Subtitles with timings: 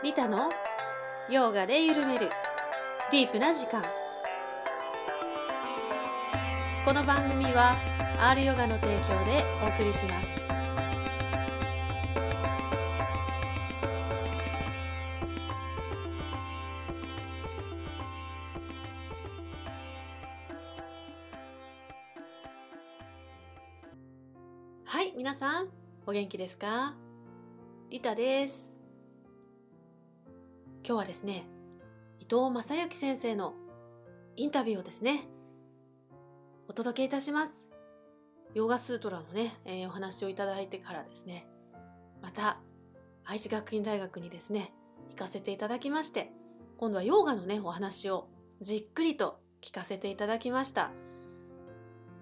[0.00, 0.48] リタの？
[1.28, 2.30] ヨガで緩める。
[3.10, 3.82] ディープな時間。
[6.84, 7.76] この番組は
[8.30, 10.44] R ヨガの提供でお送りします。
[24.84, 25.68] はい皆さん
[26.06, 26.94] お元気ですか？
[27.90, 28.77] リタです。
[30.88, 31.44] 今日はですね
[32.18, 33.52] 伊藤正幸先生の
[34.36, 35.28] インタビューをですね
[36.66, 37.68] お届けいたします。
[38.54, 41.46] ヨガスートラのね、えーお話をいただいてからですね
[42.22, 42.60] また
[43.26, 44.72] 愛知学院大学にですね
[45.10, 46.32] 行かせていただきまして
[46.78, 48.26] 今度はヨガのねお話を
[48.62, 50.90] じっくりと聞かせていただきました。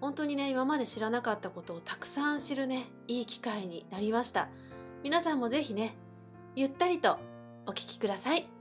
[0.01, 4.49] 本当にね今まで知らなかったことをたくさん知るねいい機会になりました。
[5.05, 5.95] 皆さんもぜひね
[6.57, 7.21] ゆったりと
[7.67, 8.56] お聞きください。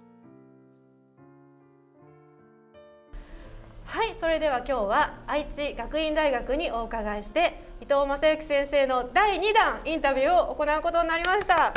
[3.86, 11.74] はい、それでは今日は愛知学院大学にお伺いして伊藤正幸先生の第2弾インタビューを行うことになりました。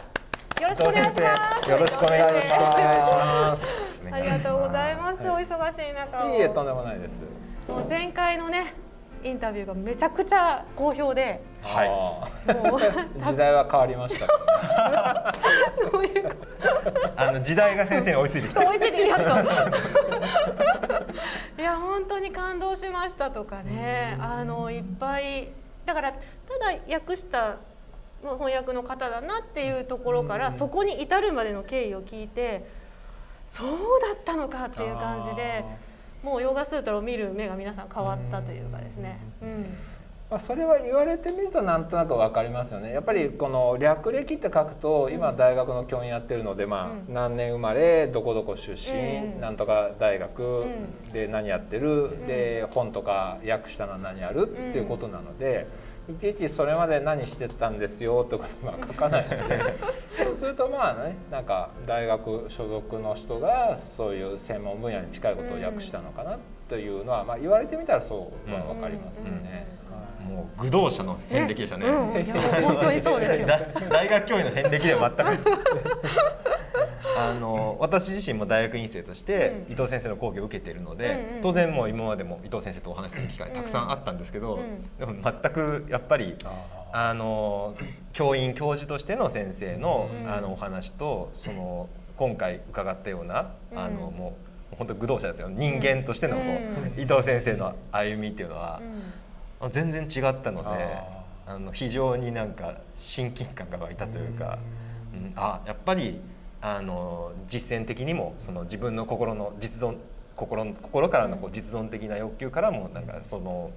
[0.60, 1.70] よろしくお願いします。
[1.70, 2.52] よろしくお願いし
[3.12, 4.02] ます。
[4.10, 5.22] ありがとうございます。
[5.30, 6.34] お忙しい中を。
[6.34, 7.22] いいえ、とんでもないです。
[7.68, 8.74] もう前回のね
[9.24, 11.88] インタビューがめちゃくちゃ好評で、はい。
[11.88, 12.28] も
[12.76, 12.82] うい。
[13.24, 14.26] 時代は変わりました。
[15.90, 16.34] そういうか
[17.16, 18.62] あの時代が先生に追いついてきた。
[18.62, 19.24] そう一時やっと。
[21.60, 25.48] いや本当に感動しましたとかね、あのいっぱい
[25.84, 26.24] だからただ
[26.94, 27.56] 訳した
[28.22, 32.64] 翻訳の方だなっていうところからそこに至るまでの経緯を聞いて
[33.46, 33.74] そうだ
[34.14, 35.64] ったのかっていう感じで
[36.22, 39.18] もうヨガスートラを見る目が皆さん変わったというかですね。
[39.42, 39.66] うん。
[40.30, 42.92] まあ、それは言われてみるとなんとなくわかりますよね。
[42.92, 47.14] やっぱりこの略歴って書くと今大学の教員やってるので、まあうん。
[47.14, 48.98] 何年生まれどこどこ出身、
[49.34, 49.40] うん。
[49.40, 51.12] なんとか大学ん。
[51.12, 55.66] で何やってる、で本とか訳したのは何やるっていうことなので。
[56.08, 59.60] いちいちそれまで何してたんですよってことは書かないので
[60.24, 66.38] そうするとまあねなんか大学所属の人がそういう専門分野に近いことを訳したのかな
[66.68, 69.77] というのは、まあ、言われてみたらそうは分かりますよね。
[70.28, 71.86] はいもう愚道者の遍歴でしたね。
[71.86, 72.06] うん、
[72.62, 73.46] 本当にそうですよ。
[73.46, 75.44] だ 大学教員の遍歴では全く。
[77.18, 79.72] あの私自身も大学院生としてうん。
[79.72, 84.58] 伊藤先生の講義を受けているので、うんうん当然もう今までも伊藤先生とお話しする機会たくさんあったんですけど、
[84.98, 86.36] でも全くやっぱり
[86.92, 87.74] あの
[88.12, 90.30] 教員教授としての先生の,、うん。
[90.30, 93.78] あのお話とその今回伺ったような、うん。
[93.78, 94.36] あのも
[94.72, 95.48] う本当愚道者ですよ。
[95.50, 97.00] 人間としての、うん。
[97.00, 99.02] 伊藤先生の歩みっていうのはう、ん
[99.70, 104.58] 全然違ったのでああの非常になんか親近感が湧いたというか、
[105.14, 105.32] うん。
[105.34, 106.20] あやっぱり
[106.60, 109.96] あの実践的にもその自分の心の実存
[110.36, 113.70] 心の心からのこう実存的な欲求からもなんかその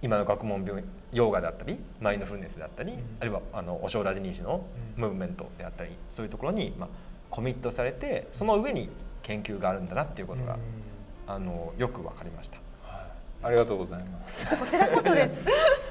[0.00, 4.64] 今の学問病ヨーガであったりマインドフルネスであったり、あるいはあのお正ラジニーシの
[4.96, 6.88] ムーブメントであったりそういうところに、まあ、
[7.30, 8.90] コミットされてその上に
[9.22, 10.56] 研究があるんだなっていうことが、
[11.26, 12.58] あのよく分かりました。
[13.40, 14.48] ありがとうございます。
[14.48, 15.42] こちらこそです。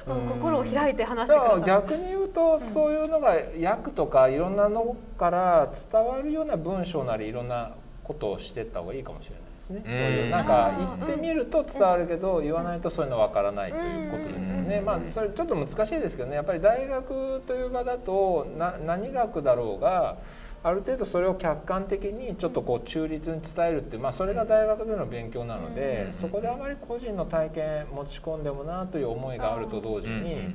[0.06, 1.88] もう心を開いて話しだからてください。
[1.88, 7.72] 逆に言うと、そういうのが訳とかいろんなのから伝わるような文章なりいろんな
[8.04, 9.76] ことをしてった方がいいかもしれないですね。
[9.78, 14.82] うんそういうなんか言ってみると伝わるけど、言わないとそういうのわからないということですよね。
[14.82, 16.36] まあそれちょっと難しいですけどね。
[16.36, 20.18] やっぱり大学という場だとな何学だろうが。
[20.62, 30.54] ある程度それを客観的にちょっとこう中立に伝えるってまあ、それが大学での勉強なので、そこであまり個人の体験持ち込んでもなという思いがあると同時に、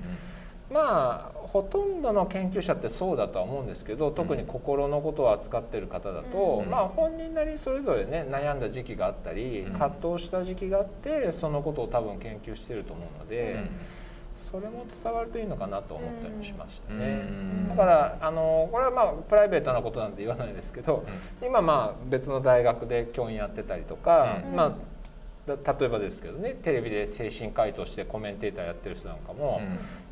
[0.70, 13.64] まあほとんどの研究者ってそうだとは思うんですけど特に心のことを扱ってる方だと、まあ本人なりにそれぞれね悩んだ時期があったり、葛藤した時期があってそのことを多分研究してると思うので。
[14.36, 17.06] それも伝わるといいのかなと思ったりもしましたね。
[17.06, 17.70] うん。
[17.70, 21.04] だからあのこれはまあプライベートなことなんで言わないですけど、
[21.42, 24.76] 今まあ別の大学で教員やってたりとか、まあだ
[25.46, 29.62] 例えばですけどねテレビで精神科医としてコメンテーターやってる人なんかも、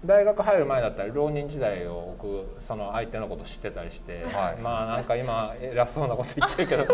[0.03, 4.61] 大学入る前だったり浪人時代を僕その相手のこと知ってたりして、はい。
[4.61, 6.85] まあなんか今偉そうなこと言ってるけど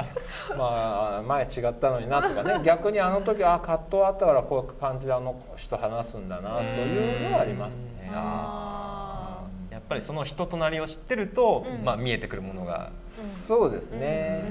[0.56, 8.10] まあ前違ったのになとかね逆にあの時あ葛藤あったからこういう感じであの人話すんだなというのはありますね。
[8.14, 12.92] あやっぱりその人となりを知ってると、まあ、見えてくるものが。
[13.06, 14.44] そうですね。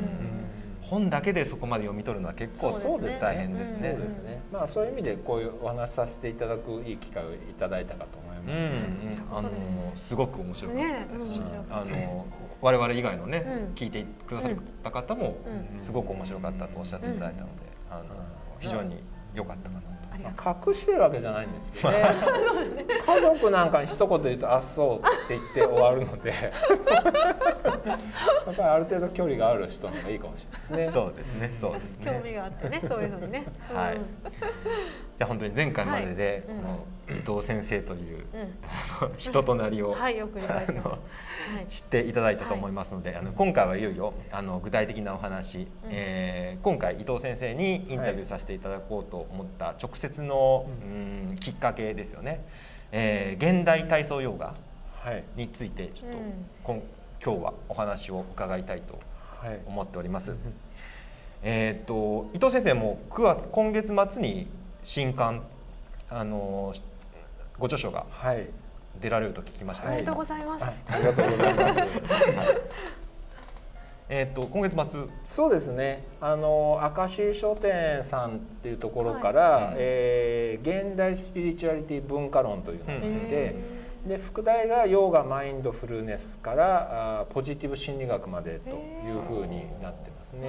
[0.91, 3.19] 本だけでそこまで読み取るのは結構そうですね。
[3.21, 3.91] 大変ですね。
[3.93, 4.41] そうですね。
[4.51, 9.17] まあそういう意味でこういうお話しさせていただくいい機会をいただいたかと思いいますね。
[9.31, 9.38] うん。
[9.38, 10.77] あそうですのすごく面白かっ
[11.07, 11.33] たです。
[11.33, 12.25] し、ねうんあの
[12.59, 13.73] 我々以外のね、うん。
[13.73, 14.51] 聞いてくださっ
[14.83, 15.38] た方も
[15.73, 18.03] うんすごく面白かったとおっしゃっていただいたので、あの
[18.59, 19.01] 非常に
[19.33, 19.91] 良かったかなと。
[20.21, 21.97] 隠してるわけじゃないんですけどね。
[23.05, 26.31] 家族なんかに一言言うと「あそう」って言って終わるので
[27.89, 28.00] やっ
[28.45, 30.92] ぱりある程度距離がある人の方がいいかもしれないですね。
[30.92, 32.06] そうですね、そうですう。
[32.06, 32.33] 興味ね。
[32.33, 33.45] があってね、そういうのにね。
[33.74, 34.06] はいうん
[35.22, 38.25] じゃあ本当に前回までで、はいこの伊藤先生という、
[39.18, 41.04] 人となりを、 はい、よく理解しあのます。
[41.56, 41.68] はい。
[41.68, 52.44] 知っていただいたと思いますので、あの今回はいよいよあの具体的なお話、えー今回伊藤先生にインタビューさせていただこうと思った直接の、うんきっかけですよね、
[52.92, 54.54] えー現代体操ヨガ
[54.94, 56.84] はいについてちょっと、うん
[57.23, 59.00] 今日はお話を伺いたいと
[59.41, 59.59] はい。
[59.65, 60.35] 思っております。
[61.44, 64.47] えーっと伊藤先生も9月今月末に
[64.83, 65.41] 新刊
[66.09, 66.73] あの
[67.57, 68.47] ご著書がはい。
[69.00, 69.89] 出られると聞きました。
[69.89, 70.83] ありがとうございます。
[70.89, 71.79] ありがとうございます。
[74.09, 75.01] えーっと今月末。
[75.24, 76.03] そうですね。
[76.19, 79.75] あの明石書店さんっていうところから、はい。
[79.77, 83.27] えー現代スピリチュアリティ文化論というのがうん
[84.06, 90.48] で、で副題がヨーガマインドフルネスからあーポジティブ心理学までというふうになってますね。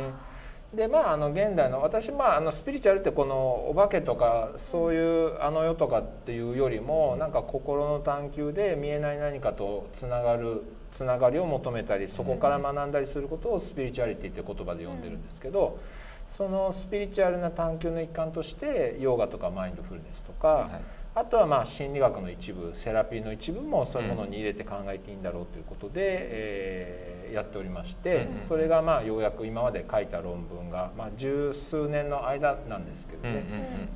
[0.75, 15.79] でまああの現代の私まああのスピリチュアルってこのお化けとかそういうあの世とかっていうよりもなんか心の探求で見えない何かとつながるつながりを求めたりそこから学んだりすることをスピリチュアリティっていう言葉で呼んでるんですけど、
[16.27, 28.39] そのスピリチュアルな探求の一環としてヨガとかマインドフルネスとか、はいあとはまあ心理学の一部セラピーの一部もそういうものに入れて考えていいんだろうということで、えーやっておりまして、うん。
[28.39, 33.43] それがまあようやく今まで書いた論文が、まあ、十数年の間なんですけどね、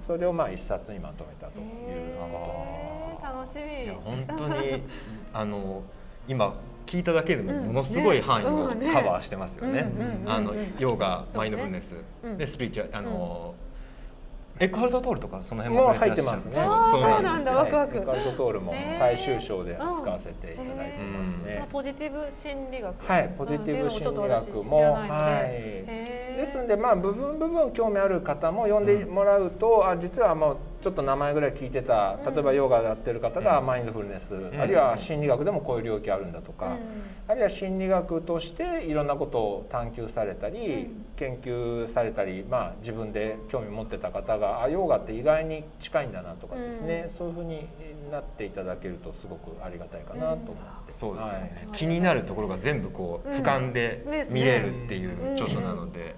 [0.05, 2.39] それをまあ一冊にまとめたということにな
[2.87, 3.09] ります。
[3.23, 3.85] 楽しみ。
[3.85, 4.83] いや本当に
[5.33, 5.83] あの
[6.27, 6.55] 今
[6.87, 9.81] 聞いただけでもものすごい範囲をカバーしてますよね。
[9.81, 10.25] うんうんうんう。
[10.25, 12.39] んあのヨガ、マインドフルネス、うん。
[12.39, 13.55] でスピリチュあの、
[14.59, 16.57] エクハルト・トールとかその辺ももう入ってますね。
[16.57, 17.99] そうなんだワクワク。
[17.99, 21.67] エカルトトールも最終章で扱わせていただいてますそねの。
[21.67, 23.07] ポジティブ心理学。
[23.07, 26.37] はい、ポジティブ心理学も、はい。
[26.37, 36.77] ですんでまあ部分部分興味ある方も呼んでもらうと、あ実はもうちょっと名前ぐらい聞いてた例えばヨガやってる方がマインドフルネス、あるいは心理学でもこういう領域あるんだとか、
[37.27, 47.67] あるいは心理学としていろんなことを探求されたり、研究されたり、まあ、自分で興味持ってた方があヨガって意外に近いんだなとかですね、そういうふうに
[48.11, 50.55] なっていただけるとすごくありがたいかなと思っ
[50.87, 50.93] て。
[50.93, 51.77] そうですよね、はい。
[51.77, 56.17] 気になるところが全部こう、うん俯瞰で見れるっていう著書なので。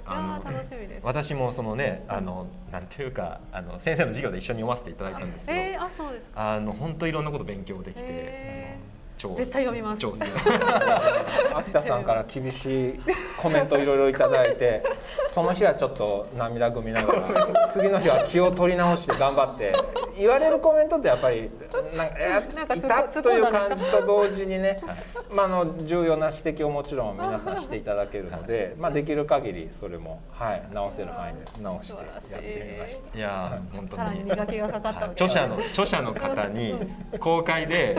[1.02, 5.56] 私もそのねあのなんていうかあの先生の授業で一緒に読ませていただいたんですよ。
[5.56, 6.54] えー、あそうですか。
[6.54, 8.76] あの本当いろんなこと勉強できて、
[9.18, 10.06] 絶対読みます。
[11.54, 13.00] 秋田さんから厳しい
[13.36, 14.84] コメントいろいろいただいて
[15.28, 19.74] その日はちょっと涙ぐみながら 次の日は気を取り直して頑張って
[20.16, 21.50] 言われるコメントってやっぱり
[21.96, 23.22] なんかえなんかいた？
[23.22, 24.80] という感じと同時にね、
[25.30, 33.18] まあ、あの重要な指摘をもちろん皆さんしていただけるので、まあ、できる限りそれも、はい、直せる範囲で直してやってみました。
[33.18, 36.74] いやー本当さらにに磨きがかかったわけ著者の著者の方に
[37.20, 37.96] 公開で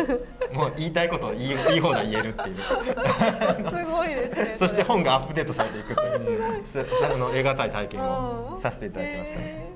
[0.53, 2.57] もう言いたいことを言い言い放題言えるっていう。
[3.69, 4.51] すごいですね。
[4.55, 6.61] そしてれ本がアップデートされていくという。
[6.65, 6.83] すあ
[7.17, 9.45] の得難い体験をさせていただきましたね。
[9.45, 9.69] へ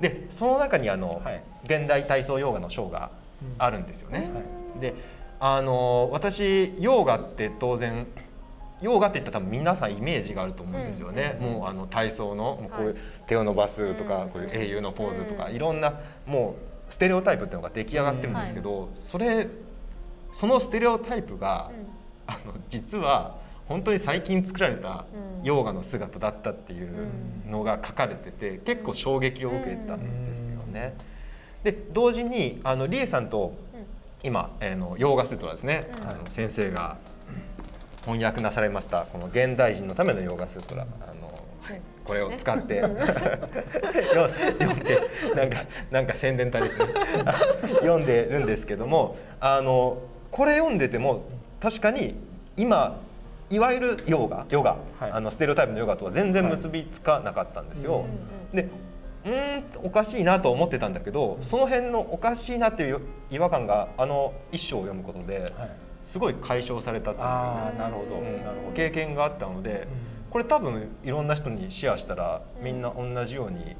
[0.00, 1.42] でその中にあの、はい。
[1.64, 3.10] 現代体操ヨガの章が
[3.58, 4.18] あるんですよね。
[4.18, 4.24] は
[4.78, 4.80] い。
[4.80, 4.94] で
[5.40, 8.06] あの私ヨガって当然
[8.80, 12.96] ヨガって言ったら多分皆さんイメージがあると思うんですよね、もうあの体操のもうこういうはい。
[13.26, 14.28] 手を伸ばすとか、うん。
[14.30, 15.54] こういう英雄のポーズとか、うん。
[15.54, 16.56] いろんなも
[16.88, 19.48] うステレオタイプっていうのが出来上がってるんですけど、それ
[20.34, 21.70] そのステレオタイプが、
[22.26, 23.36] あの実は
[23.68, 25.06] 本当に最近作られた
[25.38, 25.44] うん。
[25.44, 26.90] ヨガの姿だったっていう
[27.50, 30.94] のが書かれてて結構衝撃を受けたんですよね。
[31.62, 33.54] で同時にあのリエさんと
[34.22, 36.08] 今、えーのヨーガスートラですね、うん。
[36.08, 36.96] あの先生が
[38.04, 42.88] 翻訳なされましたこの現代人のためのヨーガスートラあの、はい、これを使って、 よ
[44.58, 45.00] 読んで
[45.36, 46.86] なんかなんか宣伝隊ですね。
[47.80, 49.98] 読んでるんですけどもあの
[50.34, 51.22] これ読んでても
[51.60, 52.16] 確かに
[52.56, 52.98] 今
[53.50, 55.12] いわゆるヨガヨガ、はい。
[55.12, 58.04] あのステレオタイプのヨガとは全然結びつかなかったんですよ。
[58.52, 58.68] で
[59.24, 63.00] うーんおかしいなと思ってたんだけどその辺のおかしいなっていう
[63.30, 65.70] 違和感があの一章を読むことではい。
[66.02, 67.22] すごい解消されたという。
[67.78, 68.20] なるほど、
[68.74, 69.86] 経験があったので
[70.30, 73.76] これ多分いろんな人にシェアしたらみんな同じように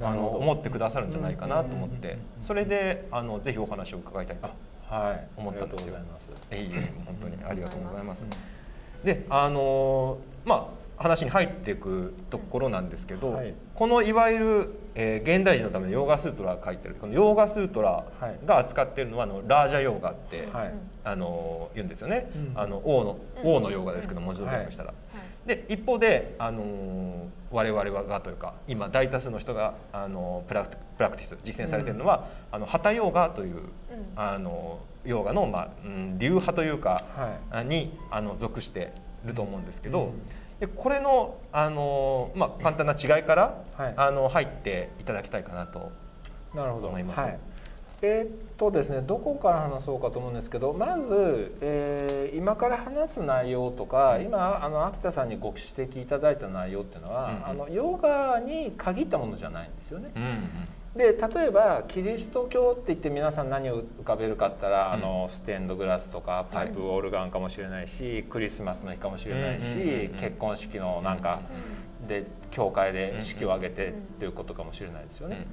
[0.00, 2.12] あの思ってくださるんじゃないかなと思って。
[2.12, 4.48] うんそれであのぜひお話を伺いたいと
[4.88, 6.32] はい思ったんですよありがとうございます。
[6.50, 8.24] えいえ本当にありがとうございます。
[8.24, 8.30] うん。
[9.04, 13.54] であのーまあ話に入っていくところなんですけど、はい。
[13.74, 16.94] このいわゆる、えー現代人のためのヨーガスートラが書いてる。
[16.94, 18.04] このヨーガスートラ
[18.46, 20.74] が扱っているのはあのラージャヨーガって、はい。
[21.04, 22.52] あのー言うんですよね、うん。
[22.54, 24.94] あの王の王のヨーガですけど文字通り訳したら。
[25.44, 33.56] で一方で、あのー我々がというか今大多数の人が、あのープラクティプラクティス実践されているのは、あのハタヨーガという、
[34.16, 37.04] あのーヨーガの、まあうん、流派というか、
[37.52, 38.92] はにあの属して
[39.24, 40.12] いると思うんですけど、うん。
[40.58, 43.94] でこれの、あのーまあ、簡単な違いから、はい。
[43.96, 45.92] あの入っていただきたいかなと。
[46.54, 46.88] なるほど。
[46.88, 47.20] 思います。
[47.20, 47.38] はい。
[48.02, 57.46] えーっとですねどこから話そうかと思うんですけどまず、えー今から話す内容とか、今あの秋田さんにご指摘いただいた内容っていうのは、うんうん。
[57.46, 60.10] あのヨガに限ったものじゃないんですよね。
[60.16, 60.22] うん
[60.96, 64.92] で例えばキリスト教って言って皆さん何を浮かべるかって言ったら、うん。
[64.94, 71.40] あのステンドグラスとかパイプオルガンかもしれないし、クリスマスの日かもしれないし、うんうん結婚式のなんか、
[72.06, 75.46] で教会で式を挙げてっていうことかもしれないですよね。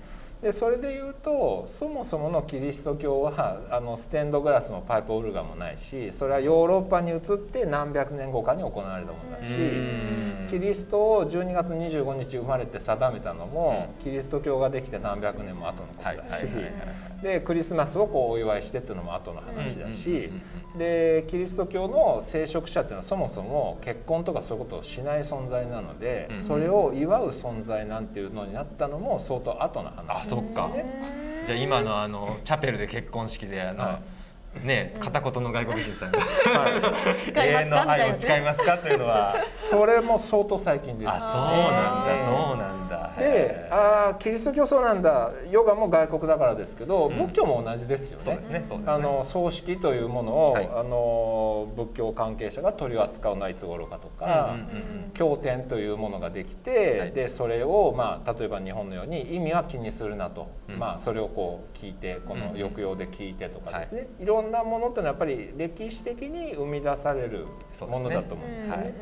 [0.43, 9.57] でそれで言うとそもそものキリスト教はあのステンドグラスもパイプオルガンもないしそれはヨーロッパに移って何百年後かに行われたものだし。
[9.57, 20.29] うんキリストを12月25日生まれて定めたのも、キリスト教ができて何百年も後のことだし、はいはいはいはいでクリスマスをこうお祝いしてっていうのも後の話だし、
[20.77, 30.69] でキリスト教の聖職者っていうのはそもそも結婚とかそういうことをしない存在なので、うんそれを祝う存在なんていうのになったのも相当後の話あそっか。
[31.45, 33.99] じゃあ今のあのチャペルで結婚式であの、は
[34.61, 36.11] ね片言の外国人さん。
[36.11, 37.43] が使いますか？
[37.43, 38.77] 永遠の愛をみたいな使いますか？
[38.77, 39.33] というのは。
[39.33, 41.09] それも相当最近です。
[41.11, 42.47] あそうなんだえー。
[42.47, 43.13] そうなんだ。
[43.17, 45.31] であーキリスト教そうなんだ。
[45.51, 48.23] ヨガも外国だからですけど、仏教も同じですよね。
[48.23, 48.93] そうですねそうですね。
[48.93, 50.69] あの葬式というものを、はい。
[50.73, 57.11] あの仏教関係者が取り扱うのはいつ頃かとか、うんうんうん経典というものができて、はい。
[57.11, 60.79] でそれを、まあ、例えば日本のように意味は気にするなと、うん。
[60.79, 67.45] まあ、それをこう聞いてこのうんうん抑揚で聞いてとかですね、い、ろんなものっていうのはやっぱり歴史的に生み出される
[67.87, 68.83] ものだと思うんですよね。
[68.83, 68.93] はい。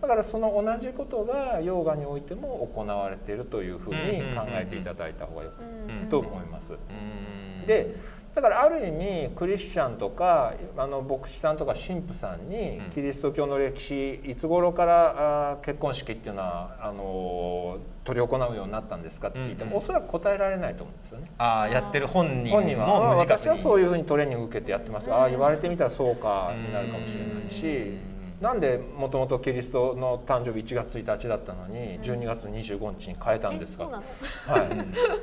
[0.00, 3.98] だからその同じことがヨガにおいても行われているというふうに
[4.34, 6.72] 考えていただいた方がよくうんと思います。
[6.72, 7.66] うん。
[7.66, 7.94] で
[8.34, 12.90] だからある意味クリスチャンとかあの牧師さんとか神父さんにうん。
[12.90, 19.78] キリスト教の歴史いつ頃からあ結婚式っていうのはあの執り行うようになったんですかって聞いても、うんうん。
[19.78, 21.26] おそらく答えられないと思うんですよね。
[21.38, 25.12] ああやってる本人本人は私はそういうふうにトレーニング受けてやってます。
[25.12, 27.98] ああ言われてみたらそうかになるかもしれないし
[28.40, 33.84] なんでもともとキリストの誕生日1月1日だったのに12月25日に変えたんですか？
[33.84, 34.00] は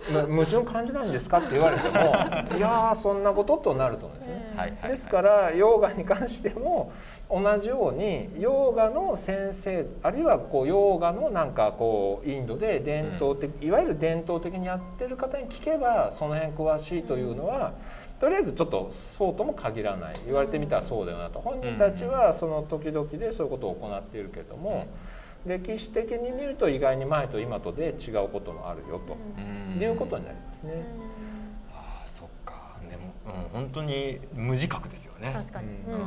[0.09, 1.95] い、む矛盾感じないんですかって言われても
[2.57, 4.55] いやーそんなこととなると思うんですね。
[4.85, 6.91] ですからヨーガに関しても
[7.29, 17.73] 同じようにヨーガの先生あるいはこうヨーガのなんかこうインドで伝統的、いわゆる伝統的にやってる方に聞けばその辺詳しいというのは
[18.19, 20.15] とりあえずちょっとそうとも限らない。
[20.25, 21.39] 言われてみたらそうだよなと。
[21.41, 24.87] 本人たちはその時々でそういうことを行っているけれども、
[25.45, 29.81] 歴史的に見ると意外に前と今とで違うこともあるよと、うん。
[29.81, 30.85] いうことになりますね。
[31.73, 32.77] ああそっか。
[32.89, 35.31] でも、うん、本当に無自覚ですよね。
[35.33, 36.05] 確かに、ううん。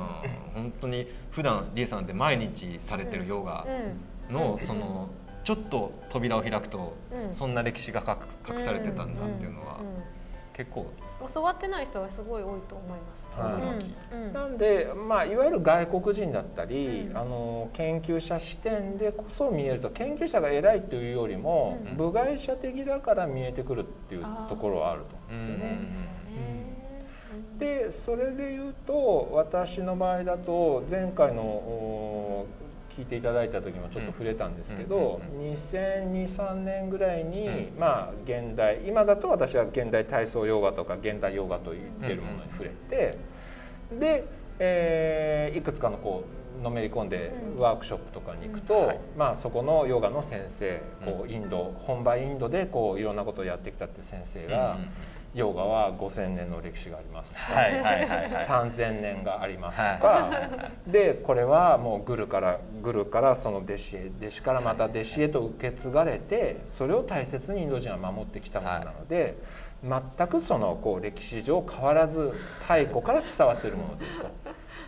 [0.54, 3.66] 本当に普段リエさんって毎日されてるヨガ
[4.30, 5.10] のその
[5.44, 7.34] ちょっと扉を開くとうん。
[7.34, 9.74] そんな歴史が隠隠されてたんだっていうのは。
[9.74, 9.78] ん
[10.58, 10.82] 結構。
[10.82, 13.28] うん教わってない人はすごい多いと思います。
[13.32, 14.14] はい。
[14.14, 14.26] うん。
[14.26, 14.32] うん。
[14.32, 21.96] なんで、まあ、いわゆる外国人だったり、あの研究者視点でこそ見えると研究者が偉いというよりも、うん。
[21.96, 25.16] 部外者的だから見えてくるっていうところはあると。
[25.16, 25.36] 思うん。
[25.36, 25.64] ですよね。
[25.64, 26.78] ね
[27.58, 32.46] でそれで言うと私の場合だと前回のお
[32.90, 43.18] 聞いていただいた時もちょっと触れたんですけど、うん2023年ぐらいに、うまあ現代今だと私は現代体操ヨガとか現代ヨガと言ってるものに触れて、
[43.92, 44.24] で、
[44.58, 49.00] えーいくつかのこうのめり込んでうんワークショップとかに行くと、はい。
[49.16, 54.88] まあ、そこのヨガの先生こうインド本場インドでこういろんなことをやってきたっていう先生が、うんうん
[55.34, 57.32] ヨガは5,000年の歴史があります。
[57.32, 58.24] とか、はいはいはいはい。
[58.24, 60.30] 3,000年がありますとはか、
[60.86, 69.36] でこれはもうグルからグルからその弟子へ弟子からまた弟子へと受け継がれてそれを大切にインド人は守ってきたものなので、
[69.82, 74.28] 全くそのこう歴史上変わらず太古から伝わっているものですと。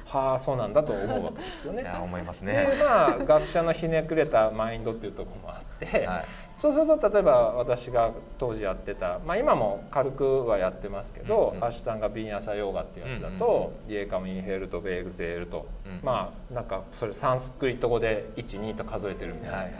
[0.07, 1.83] はあそうなんだと思うわけですよね。
[1.83, 1.85] い。
[1.85, 6.25] や思いますでねまあ学者のひねくれたマインドっていうところもあって、はい
[6.61, 11.65] そうすると例えば私が当時やってた、まあ、今も軽くはやってますけど、うんうん。
[11.65, 19.57] アシュタンガ・ビンヤサヨーガっていうやつだと、イエカム・インヘルとベーグゼールと、うんまあなんかそれサンスクリット語で12と数えてるみたいな。
[19.57, 19.71] はいは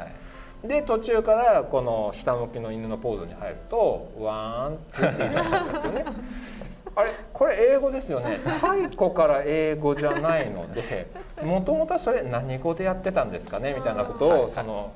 [0.65, 0.69] い。
[0.69, 6.05] で途中からこの下向きの犬のポーズに入ると「ワーン」って言い出すんですよね。
[6.97, 8.37] あれこれ英語ですよね。
[8.37, 11.09] 太古から英語じゃないので
[11.43, 14.93] もともとはそれ何語でやってたんですかねみたいなことをその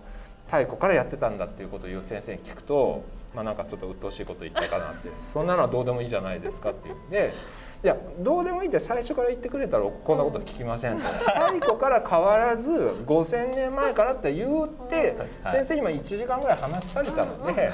[0.46, 3.02] 太古からやってたんだっていうことを言う先生に聞くと
[3.34, 5.10] まあなんかちょっと鬱陶しいこと言ったかなって。
[5.16, 6.94] そんなのはどうでもいいじゃないですかっていう。
[6.94, 7.34] んで。
[7.82, 11.02] いやどうでもいいって最初から言ってくれたらこんなこと聞きませんと。
[11.04, 12.70] 太古から変わらず
[13.06, 15.52] 5,000年前からって言ってはい。
[15.52, 17.70] 先生今1時間ぐらい話されたので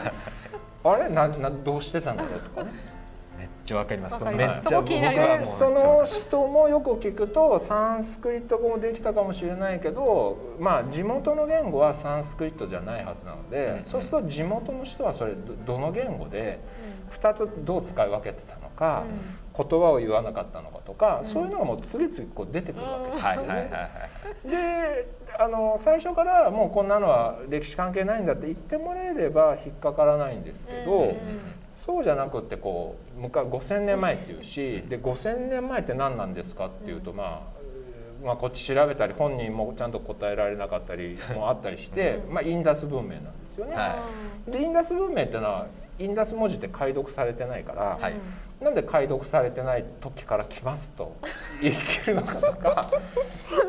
[0.83, 1.09] あれ？
[1.09, 2.90] ななどうしてたんだろうとかね
[3.71, 4.25] ちゃわかります。
[4.25, 16.61] めっちゃ僕はその人もよく聞くとサンスクリット語もできたかもしれないけどまあ地元の言語はサンスクリットじゃないはずなので、うんそうすると地元の人はそれどどの言語で
[17.11, 18.60] 2つどう使い分けてたの？
[18.81, 19.05] か、
[19.57, 23.11] 言葉を言わなかったのかとか、そういうのがもう次々こう出てくるわけ。
[23.11, 23.71] ですよね。
[24.45, 31.15] であの最初からもうこんなのは歴史関係ないんだって言ってもらえれば引っかからないんですけど、
[31.71, 37.61] そうじゃなくってこう昔5,000年前っていうしで5,000年前って何なんですかっていうと、まあ
[38.25, 43.75] まあ、こっち調べたり本人もちゃんと答えられなかったりもあったりして、まあ、インダス文明なんですよね。
[43.75, 44.07] は
[44.47, 45.67] でインダス文明っていうのは
[45.99, 48.15] インダス文字って解読されてないから、はい
[48.61, 51.17] なんで解読されてない時から来ますと
[51.63, 52.91] 言い切るのかとか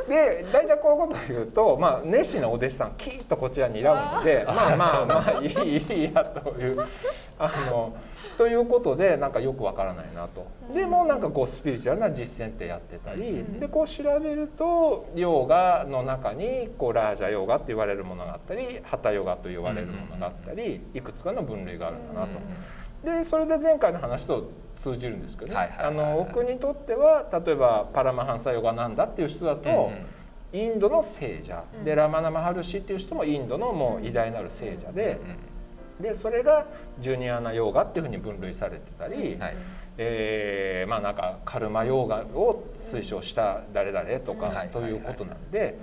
[0.07, 6.85] で大体こういうことを言うと、まあ、熱心なお弟子さんキーッとこちらに睨むのでまあまあまあいいいいやという
[7.39, 7.93] あの
[8.37, 10.47] ということでなんかよくわからないなと。
[10.73, 22.39] でもなんかこうスピリチュアルな実践ってやってたりでこう調べるとヨーガの中にこうラージャヨーガって言われるものがあったりハタヨガと言われるものがあったりいくつかの分類があるんだなと。
[23.03, 25.53] でそれで前回の話と通じるんですけど
[26.17, 30.05] 僕にとっては例えばパラマハンサヨガなんだっていう人だと、うんうん。
[30.53, 35.19] インドの聖者、でラマナマハルシっていう人もインドのもう偉大なる聖者で、
[35.99, 36.65] でそれが
[36.99, 39.55] ジュニアなヨーガっていうふうに分類されてたり、はい。
[39.97, 45.77] えーまあなんかカルマヨーガを推奨した誰々とか、はいということなんで、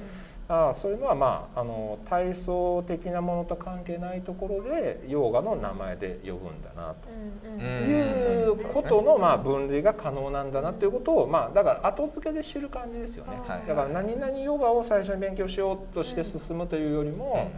[0.49, 7.09] ああそういうのはまああの体操的なものと関係ないところでヨーガの名前で呼ぶんだなと。
[7.11, 13.39] うんいうことのまあ分類が可能なんだなということをまあだから後付けで知る感じですよね。
[13.47, 17.51] はいだから何々ヨガを最初に勉強しようとして進むというよりも、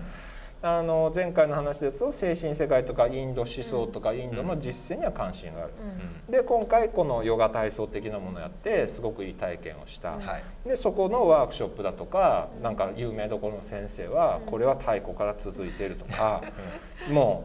[0.63, 5.73] あの前回の話ですと精神世界とかインド思想とかインドの実践には関心がある。
[6.29, 10.13] で今回このヨガ体操的なものをやってすごくいい体験をした。
[10.19, 10.69] はい。
[10.69, 16.43] でそこのワークショップだとかなんか有名どころの先生はこれは太古から続いているとか
[17.11, 17.45] も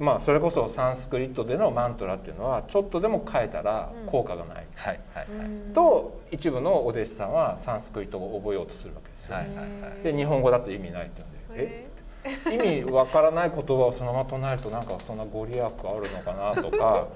[0.00, 4.66] うまあそれこそサンスクリットでのマントラっていうのはちょっとでも変えたら効果がない。
[4.76, 5.26] はいはい
[5.74, 9.36] と一部のお弟子さんはサンスクリットを覚えようとするわけですよ。
[9.36, 9.44] ね。
[9.44, 9.56] はいはい
[9.92, 10.02] はい。
[10.02, 11.95] で日本語だと意味ないって言うんでえ？
[12.52, 17.06] 意味わからない言葉をそのまま唱えるとなんかそんなご利益あるのかなとか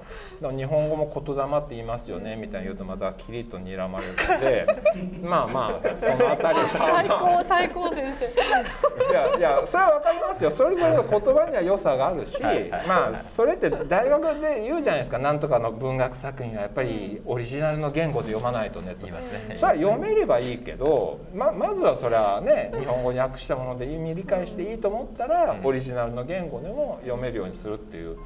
[0.56, 4.66] 日本語も言霊って言いますよねみたいに言うとまたキリッと睨まれるので
[5.22, 9.10] まあまあそのあたり最は高最高先生。
[9.10, 10.50] いやいやそれはわかりますよ。
[10.50, 12.40] それぞれの言葉には良さがあるし
[12.86, 15.18] まあそれって大学で言うじゃないですか。
[15.18, 19.06] なんとかの文学作品はやっぱりオリジナルの言語で読まないとねと。
[19.06, 19.56] 言いますね。
[19.56, 28.16] それは読めればいいけどままずはそれはね日本語に訳したもので意味理解していいと思ったらオリジナルの言語でも読めるようにするっていう。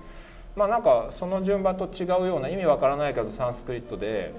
[0.57, 4.33] まあなんかその順番と違うような意味わからないけどサンスクリットで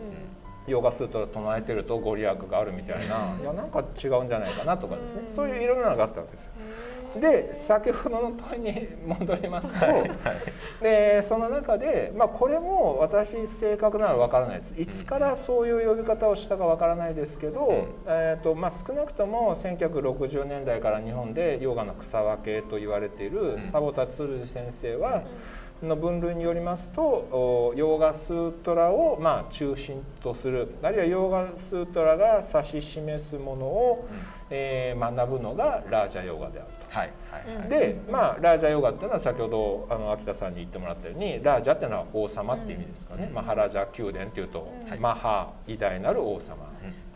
[0.65, 3.36] ヨガスートラ唱えてるとご利益があるみたいな。
[3.39, 5.24] いやなんか違うんじゃないかなとかですね。
[5.28, 6.54] そういういろんなのがあったわけですよ。
[7.19, 9.86] で先ほどの問いに戻りますと、
[10.82, 14.75] でその中で、まあ、これも私正確なのはわからないです。
[14.78, 25.23] いつからそういう呼び方をしたかわからないですけど、えーとまあ、少なくとも1960年代から日本でヨガの草分けと言われているサボタ・ツルジ先生は、
[25.84, 34.08] の分類によりますとおヨーガスートラをまあ中心とするあるいはヨーガスートラが指し示すものを、
[34.49, 36.69] えー学ぶのがラージャヨーガである。
[36.69, 36.75] と。
[36.95, 37.69] はいはいはい。
[37.69, 46.58] でまあラージャヨガっていうのは先ほどあの秋田さんに言ってもらったようにラージャっていうのは王様っていう意味ですかね、マハラジャ宮殿っていうと、マハ偉大なる王様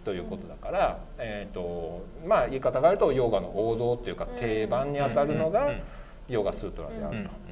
[0.03, 5.73] ということだから、えーとまあ、言い方があるとヨガの王道っていうか定番にあたるのが
[6.27, 7.49] ヨガスートラであると。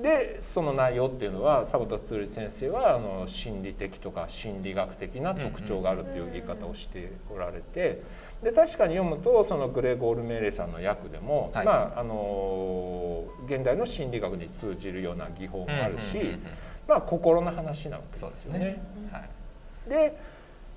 [0.00, 8.00] でその内容っていうのは佐田つる先生はあの心理的とか心理学的な特徴があるという言い方をしておられて
[8.42, 16.40] で確かに読むとそのグレーゴール・メーレさんの訳でも、はいまああの現代の心理学に通じるような技法もあるし、うんうんうんうん
[16.88, 18.32] まあ心の話なわけでよね。
[18.32, 18.82] ですすね。
[19.12, 19.88] はい。
[19.88, 20.16] で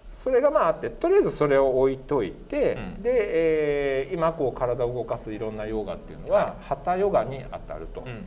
[0.10, 8.02] それがまああってとりあえずそれを置いといて、うんで、えー今こう体を動かすいろんなヨガっていうのは、はハタヨガに当たると。
[8.02, 8.18] うんうん。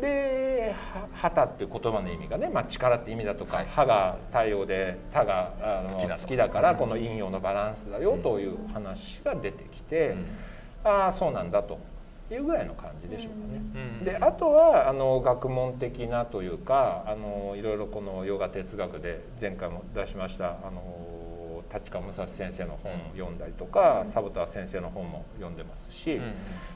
[0.00, 3.66] では「旗」っていう言葉の意味がね、まあ、力って意味だとか「はい。
[3.66, 10.14] 歯が太陽で「他があの月だからこの陰陽のバランスだよという話が出てきて、
[10.84, 11.78] ああそうなんだと
[12.30, 13.60] いうぐらいの感じでしょうかね。
[14.00, 14.04] うん。
[14.04, 20.80] であとはあの学問的なというかあのいろいろこのヨガ哲学で前回も出しましたあの
[21.72, 26.34] 立川武蔵先生の本を読んだりとかサブタ先生の本も読んでますし、うん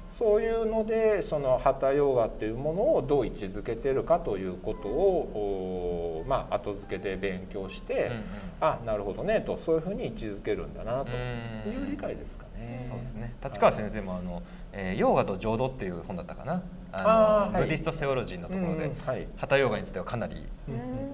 [0.09, 8.24] そういうのでそのハタヨガっていうものをどう位置づけてるかということをおまあ後付けで勉強して、うんうん
[8.59, 12.78] あなるほどねとそういうふうに位置づけるんだなとうんいう理解ですかね。
[12.80, 13.35] そうですね。
[13.44, 16.62] 立川先生もあの、えー、ヨーガと浄土っていう本だったかな。
[16.92, 19.27] あのブディストセオロジーのところで、うんはい。
[19.37, 20.46] ハタヨガについてはかなり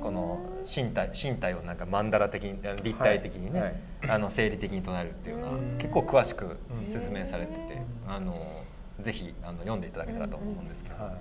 [0.00, 3.74] この身体身体をなんか曼荼羅的に立体的にね、はい。
[4.08, 6.56] あの生理的に唱えるっていうのは結構詳しく
[6.88, 8.64] 説明されてて、あの
[9.00, 11.02] ぜひあの読んでいただけたらと思うんですけど。
[11.02, 11.14] はい。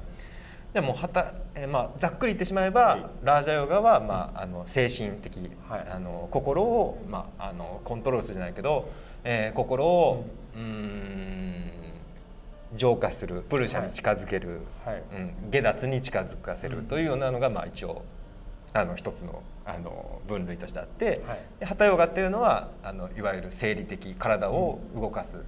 [0.73, 3.05] でもはた、えーまあ、ざっくり言ってしまえば、はい。
[3.23, 5.87] ラージャヨガは、まあ、あの精神的、はい。
[5.89, 8.89] あの心を、まあ、あのコントロールするじゃないけど、
[9.25, 11.70] えー心をうーん
[12.73, 15.03] 浄化するプルシャに近づける、はい。
[15.13, 18.03] うん、下脱に近づかせるというようなのが、まあ、一応
[18.73, 21.39] あの一つのあの分類としてあって、はい。
[21.59, 25.43] でハタヨガっていうのはあのいわゆる生理的体を動かす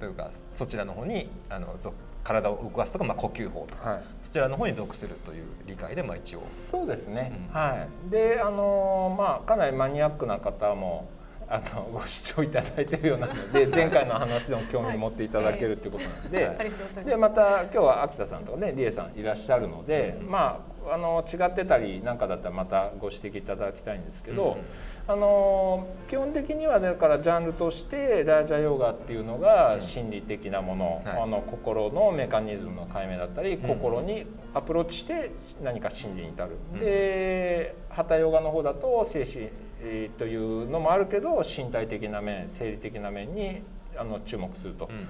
[0.00, 3.90] というか、そちらの方にあのぞ体を動かすとか、まあ、呼吸法とか。
[3.90, 4.02] はい。
[4.24, 6.40] そちらの方に属するという理解で、まあ、一応。
[6.40, 7.54] そうですね、うん。
[7.54, 8.10] はい。
[8.10, 11.08] であのまあかなりマニアックな方も
[11.48, 15.88] あのご視聴いただいてるようなので 前回の話でも興味持っていただけるってい。
[15.88, 24.58] うことなので、でまた今日は秋田さんとかね理恵さんいらっしゃるので、まああの違ってたりなんかだったらまたご指摘いただきたいんですけど、
[25.06, 31.22] あの基本的にはだからジャンルとしてラージャヨガっていうのが心理的なもの、はい。
[31.22, 35.30] あの心のメカニズムの解明だったり、心にアプローチして
[35.62, 36.80] 何か心理に至る、うん。
[36.80, 39.48] でハタヨガの方だと精神
[39.84, 43.62] えーというのもあるけど身体的な面生理的な面に
[43.96, 45.06] あの注目すると、うん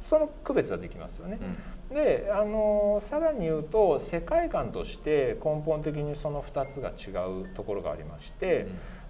[0.00, 1.38] その区別はできますよね。
[1.90, 1.94] うん。
[1.94, 8.66] であのさらに言うと世界観として根本的にその2つが違うところがありまして、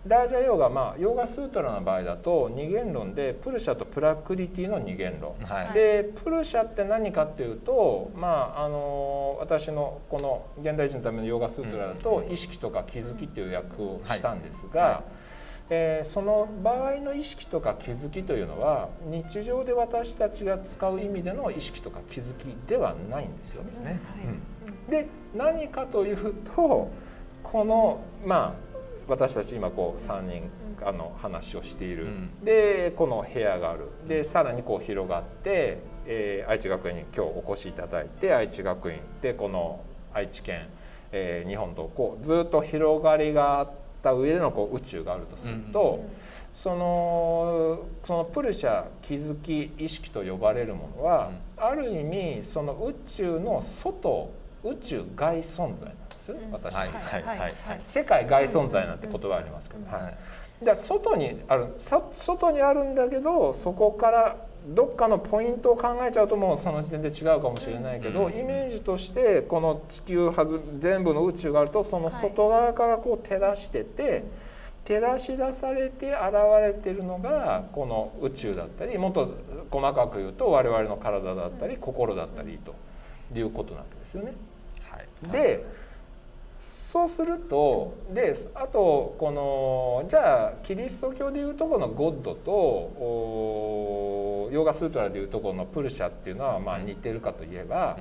[0.07, 5.35] ラージャヨガまあヨーガスートラの場合だと二元論でプルシャとプラクリティの二元論。
[5.43, 15.03] はいでプルシャって何かっていうと、まあ、あの私のこの現代人のためのヨガスートラだと意識とか気づきっていう役をしたんですが、はいはい
[15.73, 23.79] えーその場合の意識とか気づきというのは日常で私たちが使う意味での意識とか気づきではないんですよねです。
[23.81, 24.01] ね。
[24.89, 26.91] で何かというと
[27.43, 28.70] このまあ
[29.11, 30.49] 私たち今こう3人
[30.87, 32.45] あの話をしている、うん。
[32.45, 33.89] でこの部屋がある。
[34.09, 39.81] でさらにこう広がって、えー愛知学院に今日お越しいただいて愛知学院でこの
[40.15, 40.69] 愛知県、
[41.13, 43.71] えー日本とこうずっと広がりがあっ
[44.01, 46.05] た上でのこう宇宙があるとすると、
[46.53, 54.31] そのそのプルシャ気づき意識と呼ばれるものは、ある意味その宇宙の外
[54.63, 56.37] 宇宙外存在です？
[56.53, 56.75] 私。
[56.75, 60.17] はいはいはい世界外存在なんて言葉ありますけど、はいはい。
[60.63, 68.39] だ外にあるさ外にあるんだけどそこからどっかのポイントを考えちゃうともうその時点で違うかもしれないけど、うん。
[68.39, 74.25] イメージとしてこの地球はず全部の宇宙があるとその外側からこう照らしてて、
[74.85, 76.19] 照らし出されて現
[76.61, 79.35] れてるのがこの宇宙だったりもっと
[79.71, 82.75] 細かく言うと我々の体だったり心だったりと
[83.35, 84.35] いうことなわけですよね。
[84.91, 85.33] はい。
[85.33, 85.65] で
[86.61, 97.97] そうするとであとこのじゃあキリスト教でいうとこのゴッドとおヨーガスートラでいうとこのプルシャっていうのはまあ似てるかといえば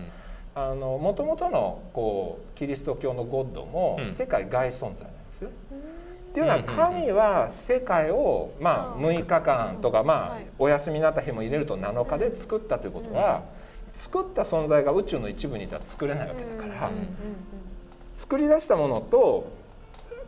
[0.58, 0.80] うん。
[0.80, 4.06] もともとのこうキリスト教のゴッドもうん。
[4.06, 5.52] 世界外存在なんですよ。
[5.52, 10.46] っていうのは神は世界をまあ6日間とかまあはい。
[10.60, 13.44] お休みになった日も入れると7日で作ったということは
[13.94, 16.92] 作った存在が宇宙の一部にいたら作れないわけだから。
[18.14, 19.52] 作り出したものと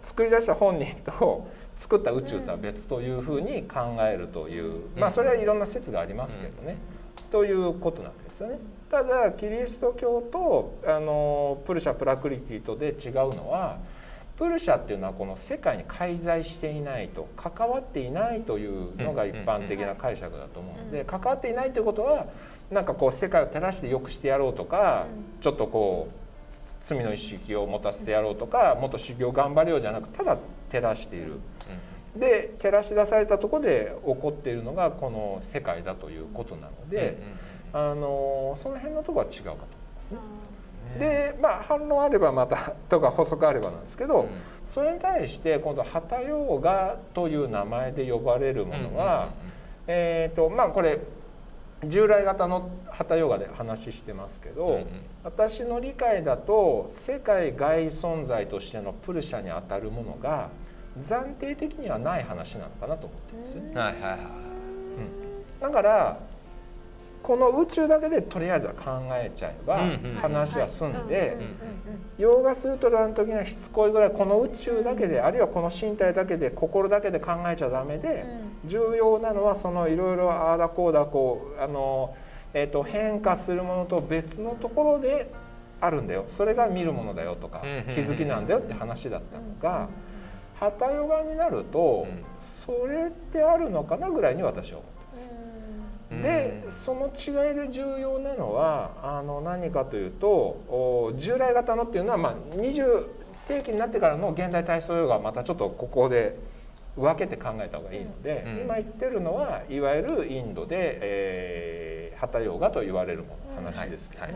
[0.01, 6.77] 作り出した本人と作った宇宙とは別というふうに考えるという、まあそれはいろんな説がありますけどね。
[7.29, 8.59] ということなわけですよね。
[8.89, 13.77] ただキリスト教とあのプルシャ・プラクリティとで違うのは
[14.35, 22.25] プルシャっていうのはこの世界に介在していないと関わっていないというのが一般的な解釈だと思うので関わっていないということは
[22.69, 25.05] なんかこう世界を照らして良くしてやろうとか
[25.39, 26.20] ちょっとこう
[26.81, 30.37] 罪の意識を持たせてやろうとかもっと修行頑張れようじゃなくただ
[30.69, 31.39] 照らしている。
[32.15, 37.17] で照らし出されたところで起こっているのがこの世界だということなので、
[37.71, 39.57] あのその辺のところは違うかと思い
[39.95, 40.19] ますね。
[40.99, 42.57] でまあ反論あればまた
[42.89, 44.27] とか補足あればなんですけど、
[44.65, 49.29] それに対して今度「ハタヨーガ」という名前で呼ばれるものは、
[49.87, 50.99] えっ、とまあこれ
[51.85, 54.85] 従来型のハタヨガで話してますけど、うんうん、
[55.23, 60.49] 私の理解だと世界外存在としてのプルシャにあたるものが
[60.99, 63.55] 暫定的にはない話なのかなと思ってます。
[63.55, 63.71] ね。
[63.73, 64.19] はいはいはい。
[64.19, 66.19] うん、だから
[67.21, 69.79] この宇宙だけでとりあえずは考えちゃえば
[70.21, 71.37] 話は済んで
[72.17, 78.25] ヨーガスートラの時にはしつこいぐらいこの宇宙だけであるいはこの身体だけで心だけで考えちゃダメで
[78.65, 82.15] 重要なのはそのいろいろああだこうだこうあの、
[82.53, 85.31] えー、と変化するものと別のところで
[85.79, 86.25] あるんだよ。
[86.27, 89.89] それが見るものだよとか気づきなんだよって話だったのが。
[90.61, 92.05] ハタヨガになると、
[92.37, 95.31] それってあるのかなぐらいに私は思ってます。
[96.19, 106.37] でその違いで重要なのはあの何かというと従来型のっていうのは、まあ、20世紀になってからの現代体操ヨガはまたちょっとここで
[106.97, 114.33] 分けて考えた方がいいので、うん、今言ってるのはいわゆるインドで、えー、ハタヨガと言われるもの話ですけどね。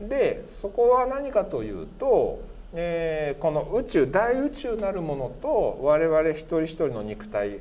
[0.00, 2.40] はい、でそこは何かというと、
[2.74, 7.60] えー、この宇宙大宇宙なるものと我々一人一人の肉体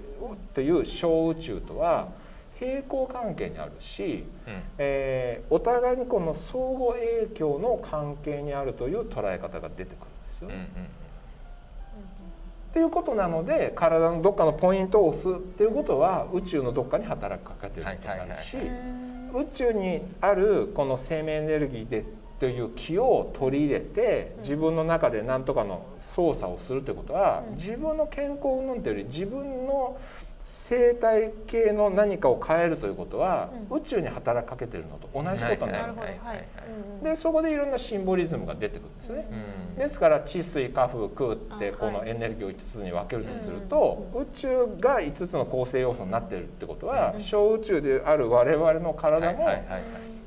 [0.54, 2.10] という小宇宙とは、
[2.62, 10.54] 平行関係にあるし、うん、えー、お互いにこの相互影響の関係にあるという捉え方が出てくるんですよね。
[10.56, 10.88] うんうん
[12.71, 22.06] っていうことなので体のどっかのポイントを押すっていうことは宇宙のどっかに働きかけてることになるし、宇宙にあるこの生命エネルギーで
[22.39, 30.00] という気を取り入れて自分の中で何とかの操作をするということは自分の健康云々というより自分の
[30.44, 36.22] 生態系の何かを変えるということは、うん、宇宙に働きかけてるのと同じことになるんです。
[37.04, 39.28] でそこでいろんなシンボリズムが出てくるんですね。
[39.72, 44.48] うん、ですから地水火風空ってこのエネルギーを5つに分けるとすると、宇宙
[44.80, 49.50] が5つの構成要素になってるってことは、小宇宙である我々の体も、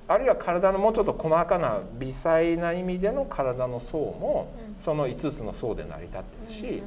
[0.07, 6.83] あるいは体のもうちょっと細かな微細な意味での体の層もその5つの層で成り立ってるし。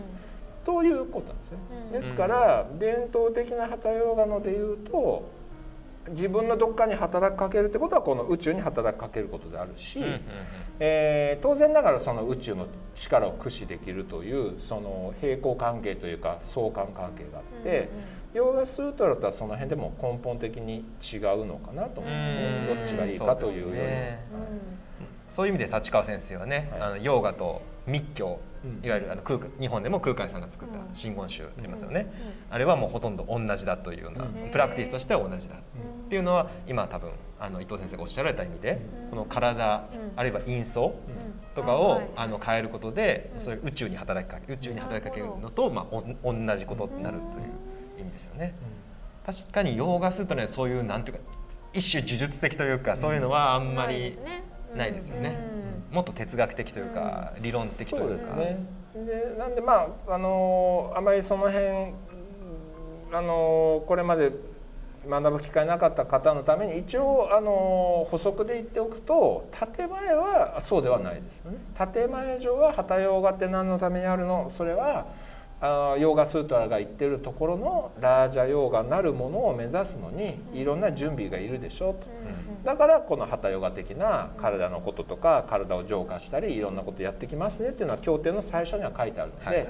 [0.67, 1.57] ということなんですね。
[1.93, 5.31] ですから伝統的な旗ヨガのでいうと
[6.09, 10.01] 自分のどっかに働きかけるってことはこの宇宙に働きかけることであるし、
[10.81, 17.87] えー、当然ながらその宇宙の力を駆使できるというその平行関係というか相関関係があって、
[18.33, 24.19] ヨーガスートラとはその辺でも根本的に違うのかなと思うんですね、どっちがいいかというより、ね。
[25.29, 28.39] そういう意味で立川先生はね、はい、あのヨーガと密教
[28.83, 32.11] いわゆるあの空日本でも空海さんが作った真言宗ありますよね、
[32.49, 35.55] あれはもうほとんど同じだというような、プラクティスとしては同じだ。
[35.55, 40.91] っていうのは今多分あの伊藤先生がおっしゃられた意味で、この体、あるいは因相
[41.55, 48.53] とかを、あの変えることで、それ宇宙に働きかけ宇宙に働きかけるのと、まあ、お同じことになるという意味ですよね。
[49.25, 51.23] 確かにヨーガスートにはそういうなんていうか
[51.73, 54.17] 一種呪術的というかそういうのはあんまり
[54.75, 55.35] ないですよね。
[55.91, 58.35] もっと哲学的というか、理論的というか。
[58.35, 58.59] で、ね、
[59.37, 61.93] なんでまああのあまりその辺
[63.13, 64.31] あのこれまで
[65.07, 71.59] 学ぶ機会なかった方のために一応あの補足で言っておくと建前はそうではないですよね。
[71.93, 74.49] 建前上は旗用画って何のためにあるの？
[74.49, 75.05] それは
[75.59, 82.07] あヨーガスートラが言ってるところのラージャヨーガなるものを目指すのにいろんな準備がいるでしょうと。
[82.63, 89.67] だからこのハタヨガ的な体のこととか体を浄化したりいろんなことやってきますねっていうのは経典の最初には書いてあるので、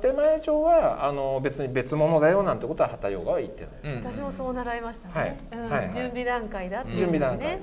[0.00, 3.96] 建前上はあの別に別物だよなんてことはハタヨガは言ってないです。
[3.98, 5.38] 私もそう習いましたね。
[5.68, 5.90] はい。
[5.94, 7.58] 準備段階だって、準備段階。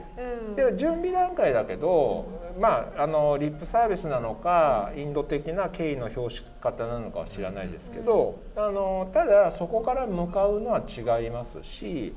[0.55, 2.25] で準備段階だけど、
[2.59, 12.15] まああのリップサービスなのかインド的な敬意の表し方なのかは知らないですけど、あのただそこから向かうのは違いますし。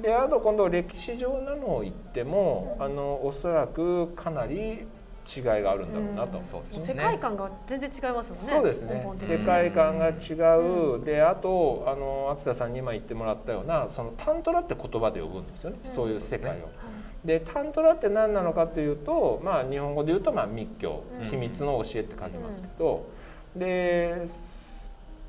[0.00, 4.86] であと今度歴史上なのを言ってもあのおそらくかなり
[5.36, 8.36] 違いがあるんだろうなと、そうです世界観が全然違いますね。
[8.36, 9.06] そうですね。
[9.14, 10.32] 世界観が違
[10.96, 16.70] う、であとあの秋田さんに今言ってもらったようなそのタントラって言葉で呼ぶんですよね、そういう世界を。
[17.22, 23.04] でタントラって何なのかというと、まあ、日本語で言うと、まあ、密教、秘密の教えって書きますけど、
[23.54, 24.26] で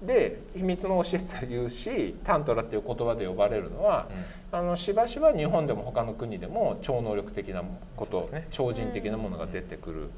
[0.03, 4.07] で秘密の教えというしタントラっていう言葉で呼ばれるのは、
[4.51, 7.63] あのしばしば日本でも他の国でも超能力的な
[7.95, 8.47] こと、ね。
[8.51, 10.09] 超人的なものが出てくる、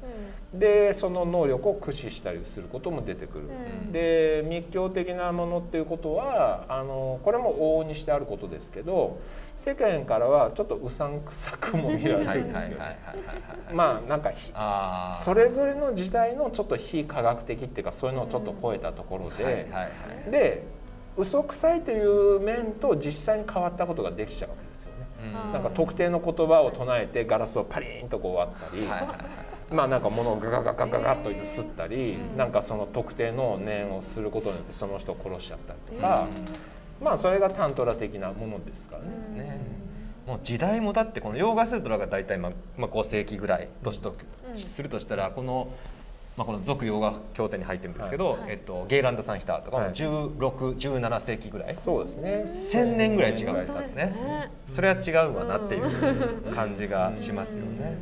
[0.52, 3.44] でその能力を駆使したりすることも出てくる、
[3.92, 9.20] で密教的なものっていうことはあのこれも往々にしてあることですけど
[9.56, 12.78] 世間からはちょっとうさんくさくも見られはいるんですよ。
[13.72, 15.14] まあなんかひあー。
[15.24, 19.84] それぞれの時代のちょっと非科学的っていうかそういうのをちょっと超えたところで、は
[20.28, 20.64] いで
[21.16, 25.06] 嘘くさいという面と実際に変わったことができちゃうわけですよね。
[25.46, 25.52] うん。
[25.52, 36.28] なんか特定の言葉を唱えてガラスをパリーンとこう割ったり、はいまあなんか物をガガガガガガッとすったり、なんかその特定の念をすることによってその人を殺しちゃったりとか、
[37.02, 39.08] まあそれがタントラ的なものですからね。
[39.34, 39.60] ね
[40.24, 44.14] もう時代もだってこのヨーガスートラが大体まあまあ5世紀ぐらい年と
[44.54, 45.68] するとしたらこの
[46.36, 49.92] まあこの俗ヨーガ経典に入ってるんですけど、えっとゲーランド・サンヒターとかもはい。
[49.94, 51.74] 1617世紀ぐらい。
[51.74, 52.44] そうですね。
[52.46, 54.04] 1000年ぐらい違うんですね。
[54.04, 54.50] ね。
[54.66, 57.96] それは違うわなっていう感じがしますよね。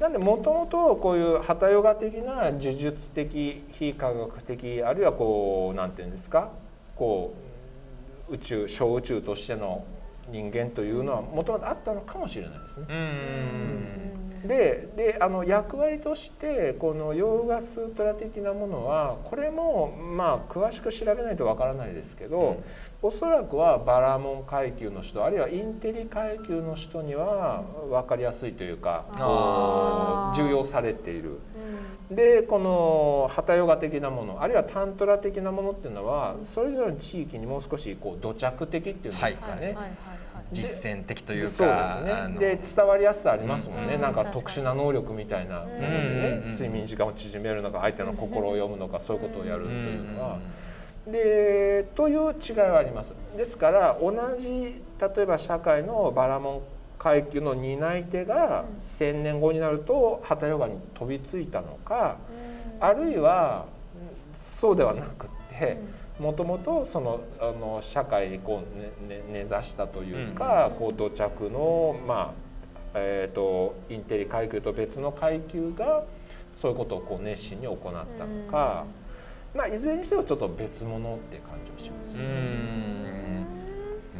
[0.00, 6.50] なんでもともとこういうハタヨガ的な呪術的非科学的あるいはこうなんていうんですか？
[6.96, 7.34] こ
[8.28, 9.84] う宇宙小宇宙としての
[10.30, 12.86] 人間というのはもともとあったのかもしれないですね。
[12.88, 22.62] うんでであの役割としてこのヨーガスートラ的なものはこれもまあ詳しく調べないとわからないですけど、
[23.02, 29.04] おそらくはバラモン階級の人あるいはインテリ階級の人には分かりやすいというか
[30.34, 31.38] 重要されている。
[32.10, 39.76] でこのハタヨガ的なものあるいはタントラ的なものっていうのはそれぞれの地域にもう少しこう土着的っていうんですかね。
[40.52, 42.38] 実践的というかそうですね。
[42.38, 44.00] で伝わりやすさありますもんね、うん。
[44.00, 50.38] なんか特殊な能力みたいなものでね、うん睡眠時間を縮めるのか相手の心を読むのかそういうことをやるというのは。
[51.06, 53.14] でという違いはあります。
[53.36, 54.82] ですから同じ
[55.16, 56.62] 例えば社会のバラモン
[57.00, 62.18] 階級の担い手が1,000年後になるとハタヨガに飛びついたのか、
[62.78, 63.64] あるいは
[64.34, 65.78] そうではなくって
[66.18, 72.50] もともとそのあの社会にこう、ねね、根ざしたというか、こう土着のまあ
[72.92, 76.04] えー、とインテリ階級と別の階級が
[76.52, 78.84] そういうことをこう熱心に行ったのか、
[79.54, 83.59] まあ、いずれにしてもちょっと別物って感じがしますね。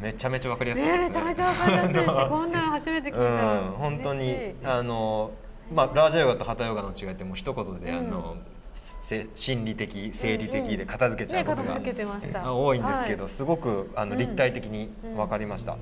[0.01, 3.61] んめちゃめちゃわかりやすいねですめちゃめちゃわかりやすいし こんなの初めて聞いた。
[3.61, 5.31] うん、本当にあの、
[5.73, 8.37] まあ、ラージャヨガとハタヨガの違いってもう一言で、あの
[8.75, 12.45] せ心理的生理的で片付けちゃうねことが、片付けてました。
[12.45, 15.77] あ多いんですけど、はすごくあの立体的に分かりました。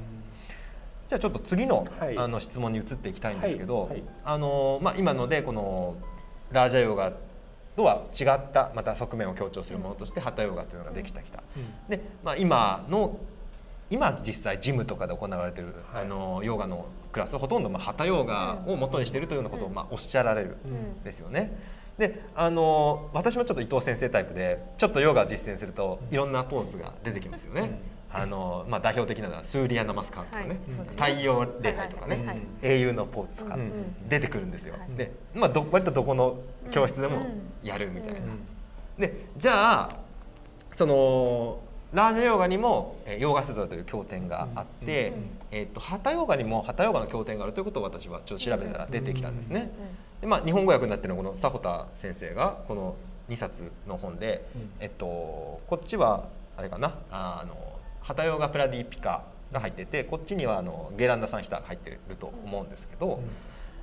[1.08, 2.18] じゃあちょっと次の,、はい。
[2.18, 3.90] あの質問に移っていきたいんですけど、はい。
[3.90, 4.02] はい。
[4.24, 5.94] あのまあ、今のでこの
[6.50, 7.12] ラージャヨガ
[7.76, 11.42] とは違ったまた側面を強調するものとしてハタヨガというのができてきた。
[11.88, 13.16] で、まあ、今の
[13.90, 16.04] 今実際ジムとかで行われている、はい。
[16.04, 21.02] あのヨガのクラスはほとんどまあハタヨガを元にしているというようなことをまあおっしゃられるん。
[21.02, 21.56] ですよね。
[21.96, 27.80] であの私もちょっと伊藤先生タイプでちょっとヨガを実践するといろんなポーズが出てきますよね。
[28.10, 30.58] あのまあ、代表的なのはスーリアナマスカンとかね、
[30.96, 34.08] 太陽礼拝とかね、英雄のポーズとかうん。
[34.08, 34.76] 出てくるんですよ。
[34.78, 34.96] はい。
[34.96, 36.38] で、まあ、ど割とどこの
[36.70, 37.26] 教室でも
[37.62, 38.20] やるみたいな。
[38.98, 39.96] でじゃあ
[40.70, 41.60] その
[41.92, 45.12] ラージャヨガにもえーヨーガスートラという経典があって、
[45.50, 49.70] えー、とハタヨガにもハタヨガの経典があるということを私はちょっと調べたら出てきたんですね。
[50.20, 52.96] でまあ、日本語訳になってるのはこの佐穂田先生がこの
[53.28, 54.44] 2冊の本で、
[54.80, 57.54] えっと、こっちはあれかなあの
[58.00, 59.22] ハタヨガプラディピカ
[59.52, 63.20] が入っててこっちにはあのゲランダサンヒタが入ってると思うんですけど、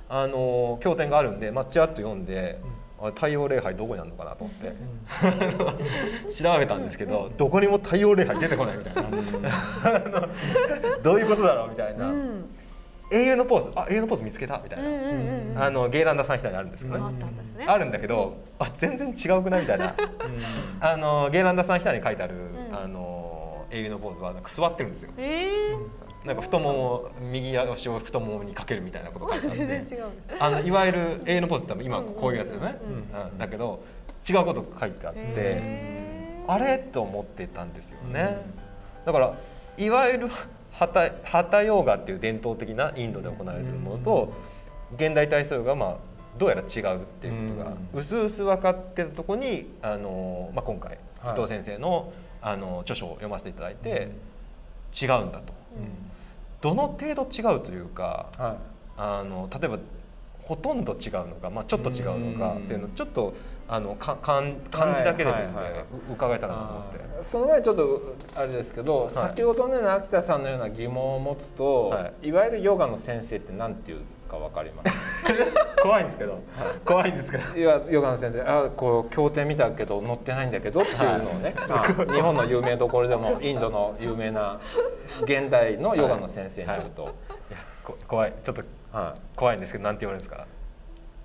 [0.08, 2.58] あの経典があるんで、まあ、ちらっと読んで、
[2.98, 12.12] あれ太陽礼拝どこにあるのかなと思って、調べたんですけど、どこにも太陽礼拝出てこないみたいな、あのどういうことだろうみたいな、
[13.12, 13.72] 英雄のポーズ。
[13.76, 15.62] あ英雄のポーズ見つけたみたいな、うんうんうんうん。
[15.62, 17.36] あのゲイランダサンヒタにあるんですけどね、あったん。
[17.36, 17.66] ですね。
[17.68, 19.94] あるんだけど、あ全然違うくないみたいな、
[20.80, 22.34] あのゲイランダサンヒタに書いてある、
[22.72, 25.12] あの英雄のポーズはなんか座ってるんですよ。
[25.18, 25.76] ええ
[26.26, 29.48] なんか太もも右足を太ももにかけるみたいなことがあって。
[29.48, 30.06] 全然違う。
[30.40, 33.38] あのいわゆる永遠のポーズって今こういうやつですね、うん。
[33.38, 33.82] だけど
[34.28, 38.38] 違うことが書いてあって、へあれと思ってたんですよね、
[39.04, 39.34] だから
[39.78, 40.28] いわゆる
[40.72, 44.32] ハタハタヨーガっていう伝統的なインドで行われているものと
[44.96, 45.96] 現代体操ヨガはまあ
[46.38, 51.34] どうやら違うっていうことがうんうすうす分かってたところにあの、まあ、今回はい。
[51.34, 52.12] 伊藤先生の
[52.42, 54.10] あの著書を読ませていただいて、
[54.92, 55.52] 違うんだと
[56.60, 58.56] どの程度違うというかは
[58.96, 59.78] あの例えば
[60.42, 63.34] ほとんど違うのか、まあ、ちょっと違うのかっていうのをちょっと
[63.68, 66.96] あのか漢漢字だけでもいいんではいはい伺えたらなと思って。
[66.98, 72.30] いその前にちょっとあれですけど、先ほどね秋田さんのような疑問を持つと、、はい。
[72.30, 74.92] わゆるヨガの先生って何ていうか分かります。
[75.82, 76.38] 怖いんですけど、
[76.84, 77.56] 怖いんですけど。
[77.58, 81.82] いやヨガの先生あこう経典見たけど載ってないんだけどっていうのをね、 まあ。
[82.12, 84.58] 日本の有名どころでも インドの有名な
[85.22, 87.12] 現代のヨガの先生によると、はい。
[87.12, 87.14] い
[87.52, 88.34] やこ怖い。
[88.42, 88.62] ちょっと
[89.36, 90.46] 怖いんですけどなんて言われるんですか？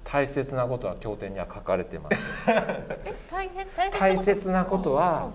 [0.04, 2.32] 大切なことは経典には書かれてます。
[2.48, 5.30] え大変大大切なことは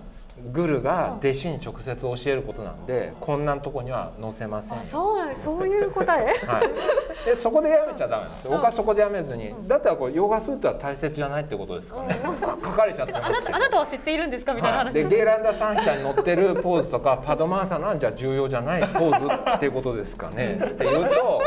[0.53, 6.27] グルが弟子に直接教えることなんでこんなとこには載せませんあそうそういう答え？
[6.47, 8.51] はい、でそこでやめちゃダメなんですよ。
[8.51, 12.19] 僕はそこでやめずにだったらこうヨガスーツは大切じゃないってことですかね。
[12.63, 13.51] 書かれちゃってあますけど。
[13.51, 14.53] なたあなたは知っているんですか？
[14.53, 19.25] みたいなはい、話でゲーランダサンヒタに乗ってるポーズとかパドマーサナはじゃあ重要じゃないポーズ
[19.55, 20.59] っていうことですかね。
[20.63, 21.41] っていうと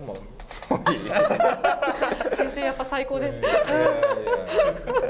[0.00, 0.14] も
[0.70, 0.98] うもういい
[2.56, 3.48] 先生やっぱ最高ですね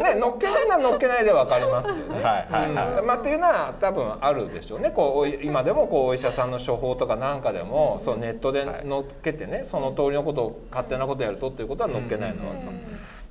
[0.02, 2.14] ね乗っけないのは乗っけないで分かりますよね。
[2.14, 12.36] はいはいはいうんまあ、っていうのは多分あるでしょうねこう今でもこうお医者さんの処方とかなんかでもそうネットで乗っけてねその通りのことを勝手なことやるとっていうことは乗っけないの。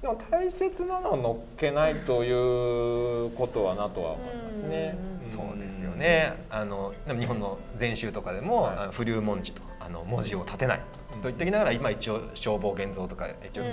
[0.02, 4.98] でも大切なのは乗っけないということはなとは思いますね。
[5.18, 6.46] そうですよね。
[6.50, 10.82] あのでも日本の禅宗とかでも、はいあの不流文字とあの文字を立てない
[11.22, 13.72] と言ってきながら今一応消防現像とか一応、うん。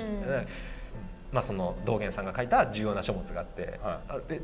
[1.32, 3.99] まあその道元さんが書いた重要な書物があって、はい。
[4.09, 4.40] あで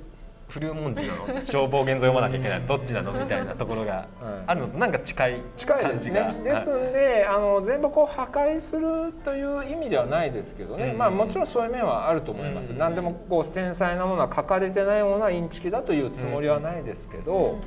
[0.48, 1.42] 不流文字なの？
[1.42, 3.12] 消防現像読まなきゃいけないどっちなの？
[3.12, 4.06] みたいなところが
[4.46, 6.20] あるのとなんか近い近いですね。
[6.20, 6.54] 感じが。
[6.54, 17.58] ですんであの全部こう破壊するという意味ではないですけどね、うんまあ、もちろんそういう面はあると思います、うん何でもこう繊細なものは書かれてないものはインチキだというつもりはないですけど、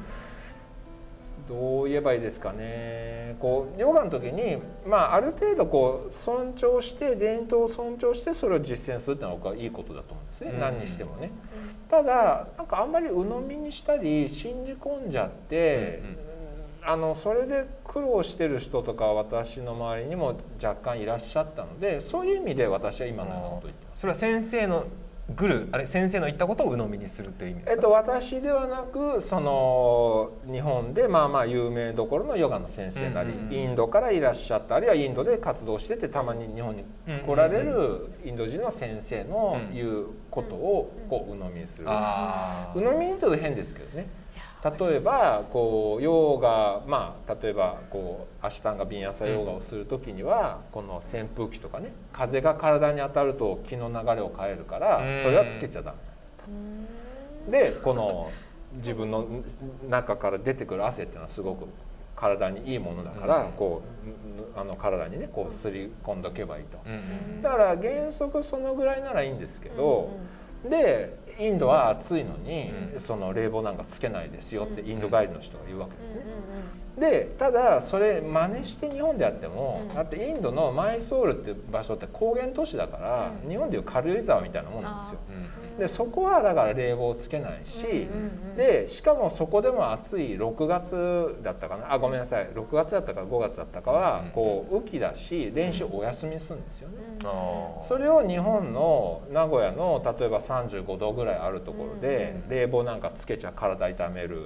[1.51, 3.35] どう言えばいいですかね。
[3.39, 10.59] こうヨガの時に、まあ、ある程度こう尊重して伝統を尊重してそれを実践するっていうのは僕はいいことだと思うんですね、うん。
[10.61, 11.29] 何にしてもね。
[11.89, 16.01] ただなんかあんまり鵜呑みにしたり信じ込んじゃって、
[16.83, 24.01] あのそれで苦労してる人とか私の周りにも若干いらっしゃったのでそういう意味で私は今のようなことを言ってます。
[24.01, 24.85] それは先生の
[25.35, 27.61] グルあれ先生の言ったことを鵜呑みにするという意味。
[27.67, 36.83] えっと、私ではなくその日本でまあまあ有名どころのヨガの先生なり、インドからいらっしゃったあるいはインドで活動しててたまに日本に
[37.25, 41.87] 来られるインド人の先生の言うことをこう鵜呑みにする。
[41.87, 44.07] あ鵜呑みにというと変ですけどね
[44.63, 55.21] 例えばこうヨガまあ例えばこうアシュタンガビンヤサヨガをする時には、この扇風機とかね風が体に当たると気の流れを変えるからうん。
[55.23, 55.95] それはつけちゃダ
[57.47, 57.51] メ。
[57.51, 58.31] でこの
[58.73, 59.25] 自分の
[59.89, 61.65] 中から出てくる汗っていうのはすごく
[62.15, 63.51] 体にいいものだから、うん。
[63.53, 63.81] こ
[64.55, 66.77] うあの体にねこうすり込んどけばいいと。
[67.41, 70.11] だから原則そのぐらいならいいんですけど、
[70.69, 72.99] でインドは暑いのに、うん。
[72.99, 76.25] その冷房なんかつけないですよってインド帰りの人が言うわけですね。
[76.97, 85.19] でただそれ真似して日本でやっても、だってインドのマイソールっていう場所って高原都市だから、日本でいう軽井沢みたいなもんなんですよ。
[85.81, 88.07] うんでそこはだから冷房をつけないし、
[88.55, 91.91] でしかもそこでも暑い6月だったかな。
[91.91, 92.49] あごめんなさい。
[92.53, 96.95] 6月だったか5月だったかはうんこう雨季だし練習お休みするんですよね。
[97.81, 104.45] それを日本の名古屋の例えば35度ぐらいあるところで冷房なんかつけちゃ体痛める、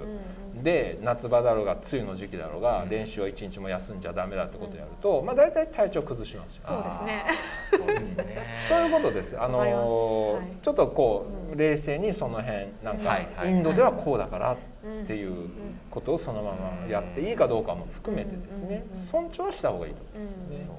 [0.62, 6.62] で夏場だろうが梅雨の時期だろうが練習は一日も休んじゃダメだってことをやると、まあ、大体体調崩しますよ。
[6.66, 7.24] そうですね。
[7.66, 8.46] そうですね。
[8.68, 9.40] そういうことです。
[9.40, 10.44] あのーはい。
[10.62, 14.56] ちょっとこう、冷静にその辺なんか、はいはいインドではこうだからっ
[15.06, 15.50] ていう
[15.90, 20.56] ことをそのままやっていいかどうかも含めてですね、尊重した方がいいと思いますね。
[20.56, 20.76] そう。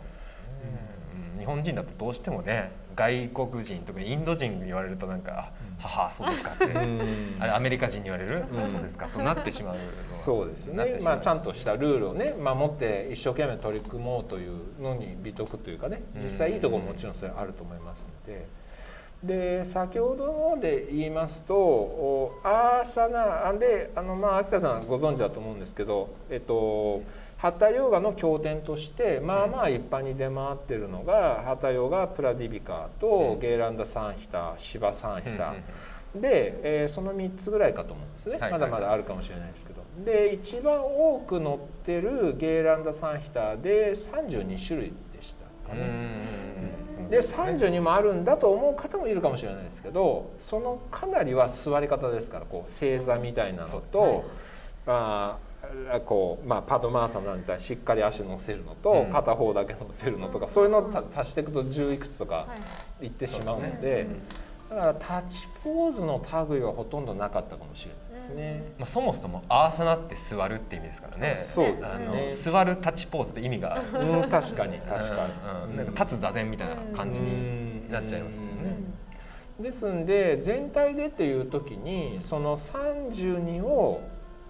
[1.35, 1.39] うん。
[1.39, 6.65] 日本人だとどうしてもね外国人特にインド人に言われるとなんか「あははそうですか」って。
[7.39, 10.99] あれアメリカ人に言われる「あそうですか」となってしまうそうですね。
[11.03, 18.47] まあ、ちゃんとしたルールをね守って一生懸命取り組もうというのに美徳というかね実際いいところももちろんそれあると思いますので。
[19.23, 27.01] で先ほどので言いますとおアーサナであのまあ秋田さんご存知だと思うんですけど、えっと、
[27.37, 35.53] ハッタヨーガの経典としてまあまあ一般に出回ってるのが、ハッタヨーガプラディビカと、ゲーランダサンヒタシバサンヒタ、
[36.15, 39.83] で、えーその3つぐらいかと思うんですね、はいまだまだあるかもしれないですけど。
[40.03, 45.87] で一番多く載ってるゲーランダサンヒタで32種類でしたかね。
[47.09, 54.25] で32もあるんだと思う方もいるかもしれないですけどそのかなりは座り方ですからこう正座みたいなのと、
[54.85, 55.46] まあ
[56.05, 59.09] こうまあ、パドマーサなんてしっかり足乗せるのと、うん。
[59.11, 62.47] 片方だけ乗せるのとか、そういうのをた足していくと10いくつとか
[63.01, 63.07] い。
[63.07, 64.07] ってしまうので。
[64.69, 68.63] だからタッチポーズの類はほとんどなかったかもしれないですね。
[68.77, 71.35] まあ、そもそもアーサナって座るって意味ですからね。
[71.35, 72.07] そうであすね。
[72.07, 73.81] の座るタッチポーズって意味が。
[73.93, 75.71] うん、確かに確かに。
[75.71, 75.77] うん。
[75.77, 78.77] なんか立つ座禅みたいな感じになっちゃいますもんね。
[79.59, 84.01] ですんで全体でっていう時にその32を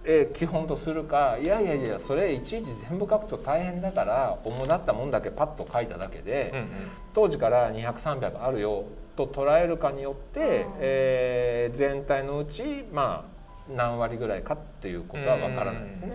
[0.09, 6.67] えー基本とするかいやいやいやそれいちいち全部書くと大変だから主だったもんだけパッと書いただけで、うんうん。
[7.13, 8.85] 当時から200300あるよ
[9.17, 13.37] と捉えるかによって、えー全体のうちまあ
[13.75, 16.11] 何割ぐらいかっていうことは分からないですね。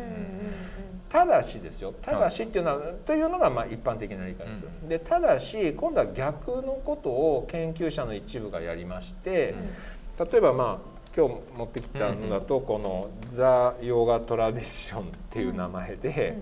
[1.11, 4.70] ただしですよただしっていうのは、というのがまあ一般的な理解ですよ。
[4.88, 9.55] でただし今度は逆のことを研究者の一部がやりまして、
[10.18, 16.39] 例えばまあ今日持ってきたのだと、この「ザ・ヨガ・トラディション」っていう名前で、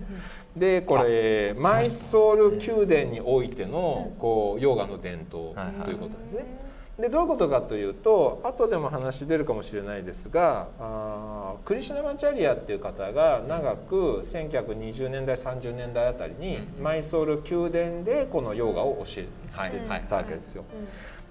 [0.55, 5.53] でこれマイソール宮殿においてのこうヨガの伝統
[5.83, 6.61] ということですね。
[7.01, 20.63] でどういうことかというと後でも話出るかもしれないですがあークリシュナマチャリアっていう方が長く1920年代30年代あたりにマイソール宮殿でこのヨガを教えはいはいてたわけですよ。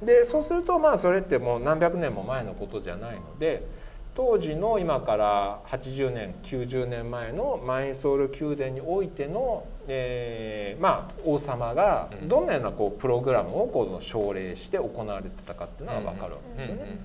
[0.02, 3.66] でそうするとまあそれってもう何百年も前のことじゃないので
[4.14, 16.98] 当時の今から80年90年前のマイソール宮殿においての、えーまあ、王様がどんなようなこうプログラムをこの奨励して行われてたかっていうのが分かるわけですよね。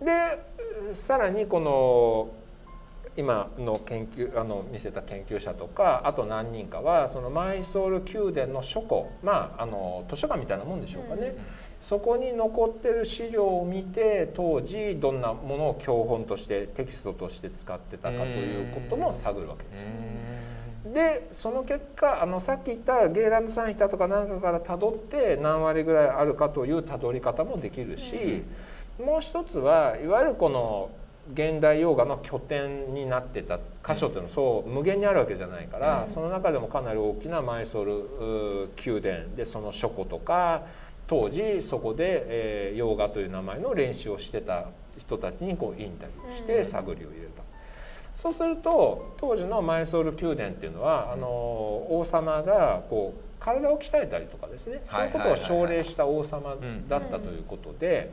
[0.00, 2.30] でさらにこの
[3.16, 11.36] 今の研究あの見せた研究者とかあと何人かはそのマイソール宮殿の書庫まああの図書館みたいなもんでしょうかね、
[11.80, 19.88] そこに残ってる資料を見て当時どんなものを教本としてテキストとして使ってたかということも探るわけですよ。
[20.92, 28.42] でその結果あのさっき言ったゲーランドサンヒタとかなんかからたどって何割ぐらいあるかというたどり方もできるし、
[28.98, 30.90] もう一つはいわゆるこの
[31.32, 40.62] 現代ヨガの拠点になってた箇所っていうのはそう無限にあるわけじゃないから、その中でもかなり大きなマイソールう宮殿でその書庫とか
[41.10, 47.42] 当時そこで、えーヨガという名前の練習をしてた人たちにこうインタビューして探りを入れた。
[48.14, 54.82] そうすると当時のマイソール宮殿っていうのはあの王様がこう体を鍛えたりとかですね。
[54.84, 56.54] そういうことを奨励した王様
[56.88, 58.12] だったということで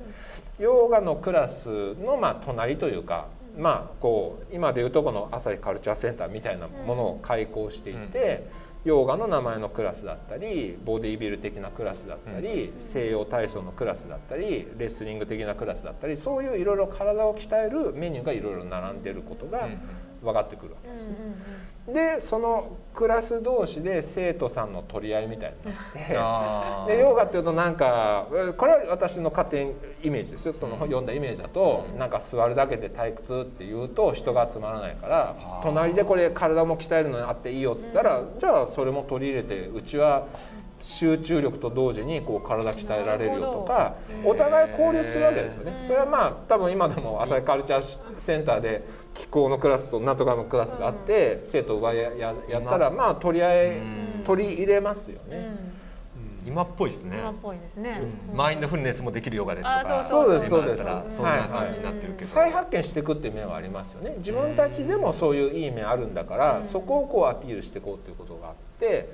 [0.58, 8.48] ヨガのクラスのまあ隣というかまあこう今でいうとこの朝日カルチャーセンターみたいなものを開講していて
[8.86, 19.68] ヨガの名前のクラスだったりボディービル的なクラスだったり西洋体操のクラスだったりレスリング的なクラスだったりそういういろいろ体を鍛えるメニューがいろいろ並んでることが
[20.22, 21.16] 分かってくるわけですね。
[21.88, 25.72] でそのクラス同士で生徒さんの取り合いみたいに
[26.14, 26.94] なって。
[26.96, 30.54] でヨガっていうとなんかえこれは私の勝手にイメージですよ。
[30.54, 40.28] その読んだイメージだと、なんか座るだけで退屈っていうと人が集まらないから隣でこれ体も鍛えるのにあっていいよって言ったら、じゃあそれも取り入れてうちは
[40.80, 45.84] 集中力と同時にこう体鍛えられるよとかお互い交流するわけですよね。
[45.88, 48.84] それはまあ多分今でも朝日カルチャーセンターで
[49.18, 53.82] 気候のクラスとなんとかのクラスがあって生徒がやややったらまあ取り合い
[54.24, 55.68] 取り入れますよね。
[56.46, 57.18] 今っぽいですね。
[57.20, 58.00] 今っぽいですね。
[58.34, 60.84] マインドフルネスもできるヨガですとかあそうですそうです。
[60.84, 64.16] 今だったらそんな感じになってるけど、再発見していくっていう面はありますよね。
[64.20, 69.10] 自分たちでもそういういい面あるんだから、そこをこうアピールしていこうということがあって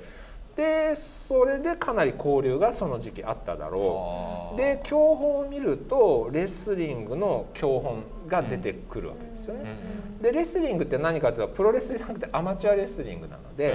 [0.54, 4.56] でそれでかなり交流がその時期あっただろう。
[4.56, 8.04] で教本を見るとレスリングの教本
[8.42, 9.76] が出てくるわけですよね、
[10.20, 13.74] でレスリングって何かというとプロレスじゃなくてアマチュアレスリングなので、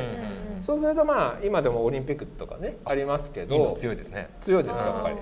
[0.61, 4.29] そうするとまあ今でもオリンピックとかねありますけど強いですね。
[4.39, 5.15] 強いですやっぱり。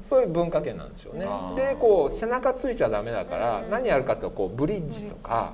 [0.00, 1.26] そういう文化圏なんでしょうね。
[1.56, 5.52] でこう背中ついちゃダメだから何やるかというとこうブリッジとか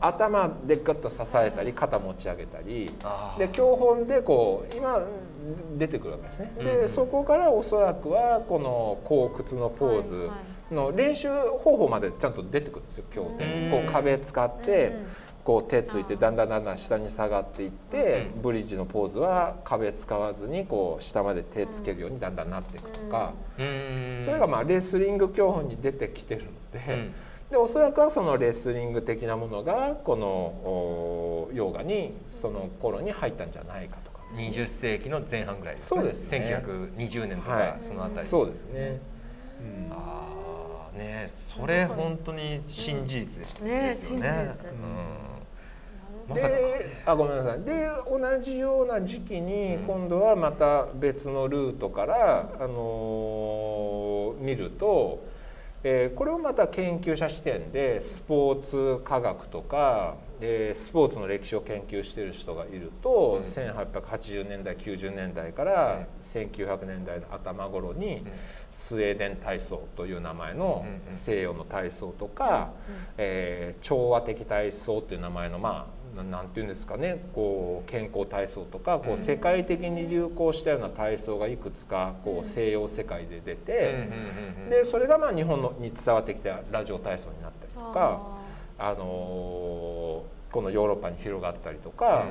[0.00, 2.90] 頭でガッと支えたり肩持ち上げたり
[3.38, 5.02] で教本でこう今
[5.76, 6.52] 出てくるわけですね。
[6.58, 10.30] でそこからおそらくはこの後屈のポーズ
[10.70, 14.96] の練習方法までちゃんと出てくるんですよ経典こう壁使って
[15.46, 23.32] こう手ついてだんだんだんだん下に下がっていってブリッジのポーズは壁使わずにこう下まで手つけるようにだんだんなっていくとか。
[23.56, 26.94] それがまあレスリング教本に出てきてるので。
[26.94, 27.14] ん。
[27.48, 34.18] でおそらくはそのレスリング的なものがこのおヨガにその頃に入ったんじゃないかとか。
[34.34, 36.60] 20世紀の前半ぐらいですか、ね、そうですね。
[36.98, 37.76] 1920年とかはい。
[37.82, 39.00] そのあたり、そうですね、
[39.60, 39.92] うん。
[39.92, 40.45] ああ
[40.96, 43.82] ねそれ本当に新事実でしたね。
[43.88, 44.28] ですよね。
[44.28, 44.70] 新事実。
[44.70, 45.36] うん。
[46.28, 47.60] まさかであごめんなさい。
[47.62, 55.24] で同じような時期に今度はまた別のルートから、あのー見ると、
[55.82, 68.24] えーこれをまた研究者視点でスポーツ科学とかでスポーツの歴史を研究している人がいると、1880年代90年代から1900年代の頭頃に、
[68.70, 72.72] スウェーデン体操という名前のうん西洋の体操とか、
[73.16, 83.90] えー調和的体操という名前のまあななんていうんですかねこう健康体操とかこう世界的に流行したような体操がいくつかこう西洋世界で出うんうんて、
[84.58, 84.70] うんうん。
[84.70, 88.35] でそれがまあ日本のに伝わってきたラジオ体操になったりとか、
[88.78, 92.24] あのーこのヨーロッパに広がったりとか。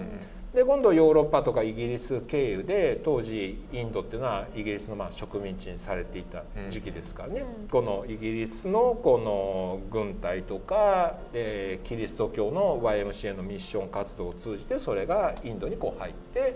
[0.55, 16.55] で今度ヨーロッパとかイギリス経由で当時インドっていうのはイギリスのまあ植民地にされていた時期ですからね、このイギリスのこの軍隊とかでキリスト教の YMCA のミッション活動を通じてそれがインドにこう入って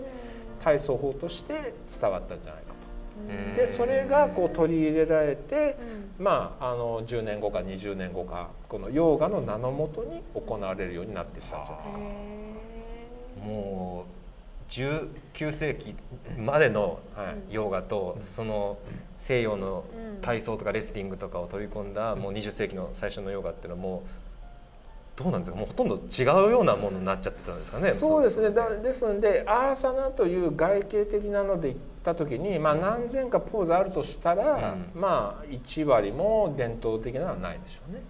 [0.64, 2.69] 体操法として伝わったんじゃないか。
[3.56, 5.76] でそれがこう取り入れられて、
[6.18, 11.98] まあ、あの10年後か20年後かこのヨーガの名のもとに行われるようになっていったんじゃないか
[13.44, 15.96] もう19世紀
[16.38, 17.54] までのはい。
[17.54, 18.78] ヨガとその
[19.18, 19.84] 西洋の
[20.22, 25.56] 体操とかレスリングとかを取り込んだもう20世紀の最初のヨガっていうのはもうどうなんですか？
[25.58, 27.92] もうほとんど違うようなものになっちゃってたんですかね？
[27.92, 28.50] そうですね。
[28.50, 38.02] だだですのでアーサナという外形的なので言った時に、まあ、何千かポーズあるとしたら、まあ1割も伝統的なのはないでしょうね。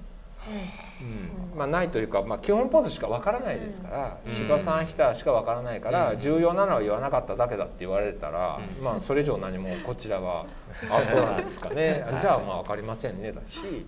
[1.03, 1.59] うん。
[1.59, 10.47] まあ、ないというか、まあ、基本ポーズしかわからないですから、芝さんヒタしかわからないから、重要なのは言わなかっただけだって言われたら、まあ、それ以上何もこちらは
[10.89, 11.69] 「あそうなんですか。
[11.71, 12.05] ね。
[12.19, 13.85] じゃあまあ分かりませんね」だし。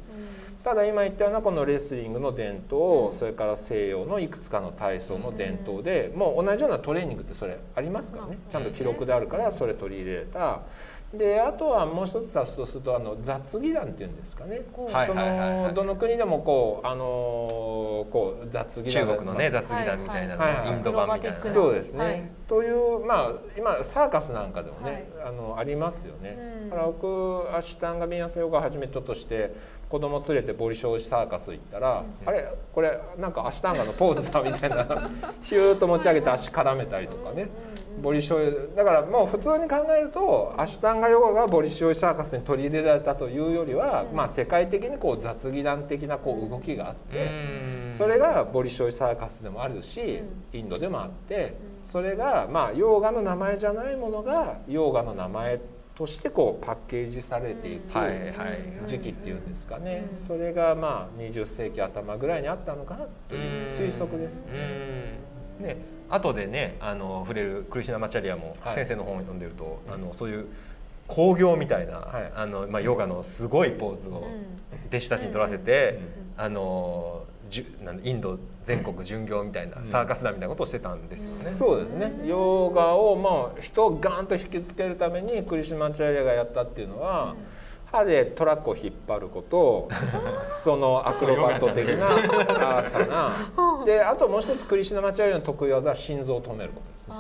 [0.63, 10.61] ただ今言ったようなこのレスリングの伝統、それから西洋のいくつかの体操の伝統で、もう同じようなトレーニングってそれありますからね、ちゃんと記録であるからそれ取り入れた。
[11.13, 19.07] であとはもう一つ足すとするとあの雑技団っていうんですかね、はいそのどの国でもこうあのこう雑技団。
[19.09, 22.31] 中国のね雑技団みたいなの、はいはいインド版みたいな、そうですね、はい。
[22.49, 25.29] というまあ今サーカスなんかでもね、はい。
[25.29, 26.71] あのありますよね、うん。
[26.71, 29.55] だから僕アシュタンガビンヤセヨガを始めちょっとして
[29.89, 35.11] 子供連れてボリショーサーカス行ったら、あれこれなんかアシュタンガのポーズだみたいな。
[35.43, 37.49] シューッと持ち上げて足絡めたりとかね、
[38.01, 47.27] ボリショーだからもう普通に考えるとアシュタンガヨガがボリショーサーカスに取り入れられたというよりは、まあ世界的にこう雑技団的なこう動きがあって。
[47.27, 47.93] うん。
[47.93, 50.23] それがボリショイサーカスでもあるし、
[50.53, 55.61] インドでもあって、それがまあヨーガの名前じゃないものがヨーガの名前
[55.95, 57.91] としてこうパッケージされていく
[58.87, 64.45] 時期っていうんですかね、それがまあ20世紀頭ぐらいにあったのかなという推測です。
[64.49, 65.65] うん。
[65.65, 65.77] ね
[66.15, 68.75] 後でねあの触れるクリシュナマチャリアもはい。
[68.75, 70.47] 先生の本を読んでると、あのそういう
[71.09, 72.33] 興行みたいな、はい。
[72.35, 74.29] あのまあ、ヨガのすごいポーズを
[74.89, 75.99] 弟子たちに取らせて、
[76.37, 81.81] あのじゅなんだインド全国巡業みたいな、サーカス団みたいなことをしてたんですよね。
[81.81, 82.29] そうですね。
[82.29, 87.35] ヨーガをまあ人をガーンと引きつけるためにクリシュナマチャリアがやったっていうのは、
[87.93, 89.89] 歯でトラックを引っ張ること
[90.41, 93.33] そのアクロバット的なアーサナ
[93.85, 97.15] であともう一つクリシュナマチャリアの得意技は心臓を止めることですね。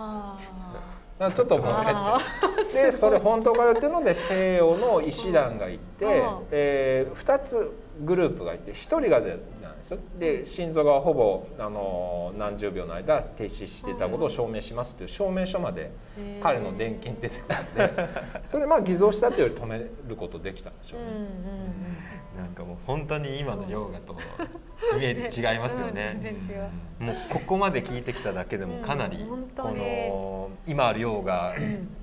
[1.30, 2.18] ちょっともうあ
[2.72, 6.12] で それ本当かよっていうので西洋の医師団がいてうん、
[6.50, 9.20] えー、2つグループがいて1人が
[10.18, 15.90] で心臓がほぼあの何十秒の間停止していたことを証明しますという証明書まで
[16.40, 18.08] 彼の電気に出てくるんで
[18.44, 21.06] それまあ偽造したというより止めることできたんでしょうね。
[22.36, 24.16] なんかもう本当に今のヨガと
[24.96, 26.18] イメージ違いますよね。
[26.98, 29.18] もうここまで聞いてきただけでもかなり、
[29.56, 29.76] こに。
[29.78, 31.54] の今あるヨーガ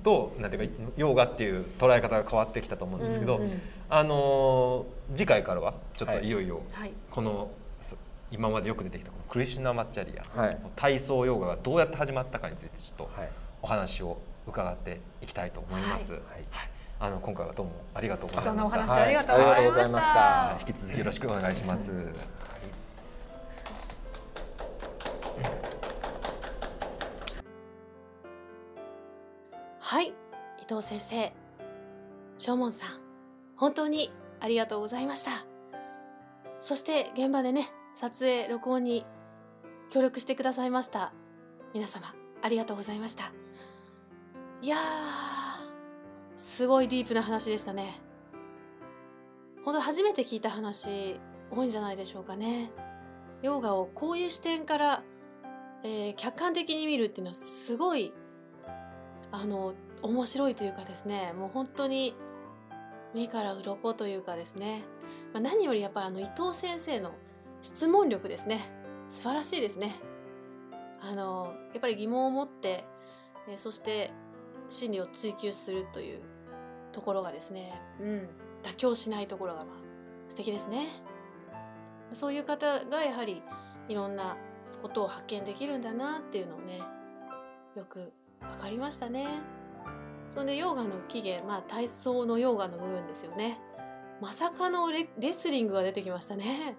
[0.04, 3.40] と、なんていうかヨーガっていう捉え方が変わってきたと思うんですけど、
[3.88, 6.26] あのー次回からはちょっとはい。
[6.26, 6.92] いよいよはい。
[7.10, 7.59] この、す
[8.30, 13.28] 今までよく出てきたこのクリシュナマッチャリア、はい体操ヨーガがどうやって始まったかについてちょっとはい
[13.62, 16.12] お話を伺っていきたいと思います。
[16.12, 16.22] はい
[17.02, 18.82] あの今回はどうもありがとうございました。
[18.82, 20.56] 話ありがとうございまはいありがとうございまししたた。
[20.60, 21.92] 引き続きよろしくお願いします。
[29.78, 30.12] はい、伊
[30.72, 31.32] 藤先生、
[32.38, 32.90] 正門さん、
[33.56, 35.44] 本当にありがとうございました。
[36.60, 39.04] そして現場でね、撮影、録音に
[39.90, 41.12] 協力してくださいました。
[41.74, 43.32] 皆様、ありがとうございました。
[44.62, 45.30] いやー
[46.34, 48.00] すごいディープな話でしたね
[49.64, 51.18] 本当初めて聞いた話
[51.50, 52.70] 多いんじゃないでしょうかね
[53.42, 55.02] ヨガをこういう視点から、
[55.82, 58.12] えー客観的に見るっていうのはすごい
[59.32, 59.72] あの
[60.02, 62.14] 面白いというかですねもう本当に
[63.14, 64.82] 目から鱗というかですね、
[65.32, 67.12] まあ、何よりやっぱりあの伊藤先生の
[67.62, 68.60] 質問力ですね。
[69.08, 69.94] 素晴らしいですね。
[71.02, 72.84] あのやっぱり疑問を持って、
[73.48, 74.10] えそして
[74.68, 76.20] 真理を追求するという
[76.92, 78.28] ところがですね、うん、
[78.62, 79.74] 妥協しないところがまあ
[80.28, 80.88] 素敵ですね。
[82.12, 83.42] そういう方がやはり
[83.88, 84.36] いろんな
[84.82, 86.78] ことを発見できるんだなっていうのをね
[87.76, 89.26] よく分かりましたね。
[90.28, 93.60] それでヨガの起源まあ体操のヨガの部分ですよね。
[94.20, 96.76] まさかのレスリングが出てきましたね。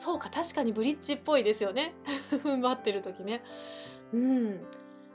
[0.00, 1.94] そうか確かにブリッジっぽいですよね
[2.42, 3.42] 待ってる時ね
[4.14, 4.66] うん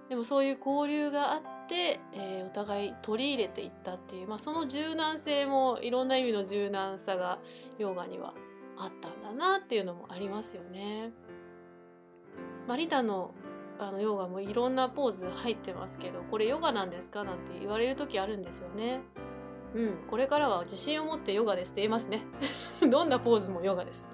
[0.10, 7.40] でもそういう交流があって、えーお互い取り入れていったっていう、まあ、その柔軟性もいろんな意味の柔軟さが
[7.80, 8.36] ヨガには
[8.78, 11.12] あったんだなっていうのもありますよね。
[12.68, 13.34] まあ、リタの
[13.80, 19.02] あのヨガもいろんなポーズ入ってますけどこれヨガなんですかなんて言われる時あるんですよね。
[19.76, 22.22] うん、これからは自信を持ってヨガですって言えますね。
[22.90, 24.10] どんなポーズもヨガです。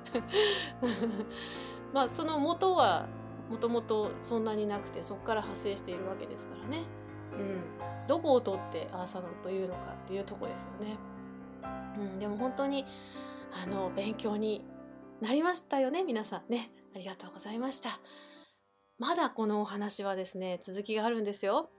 [1.93, 3.07] まあその元は
[3.47, 6.79] もともとそんなになくてそこから派生しているわけですからね。
[7.37, 10.97] うん、どこを取ってアーサノというのかっていうとこですよね。
[11.95, 12.85] うん、でも本当に
[13.63, 14.65] あの勉強に
[15.19, 17.99] なりましたよね皆さんねありがとうございました。
[18.97, 21.69] まだこのお話はですね続きがあるんですよ。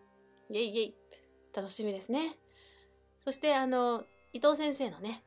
[0.50, 0.94] イェイイェイ
[1.52, 2.38] 楽しみですね。
[3.24, 5.22] そしてあの伊藤先生のね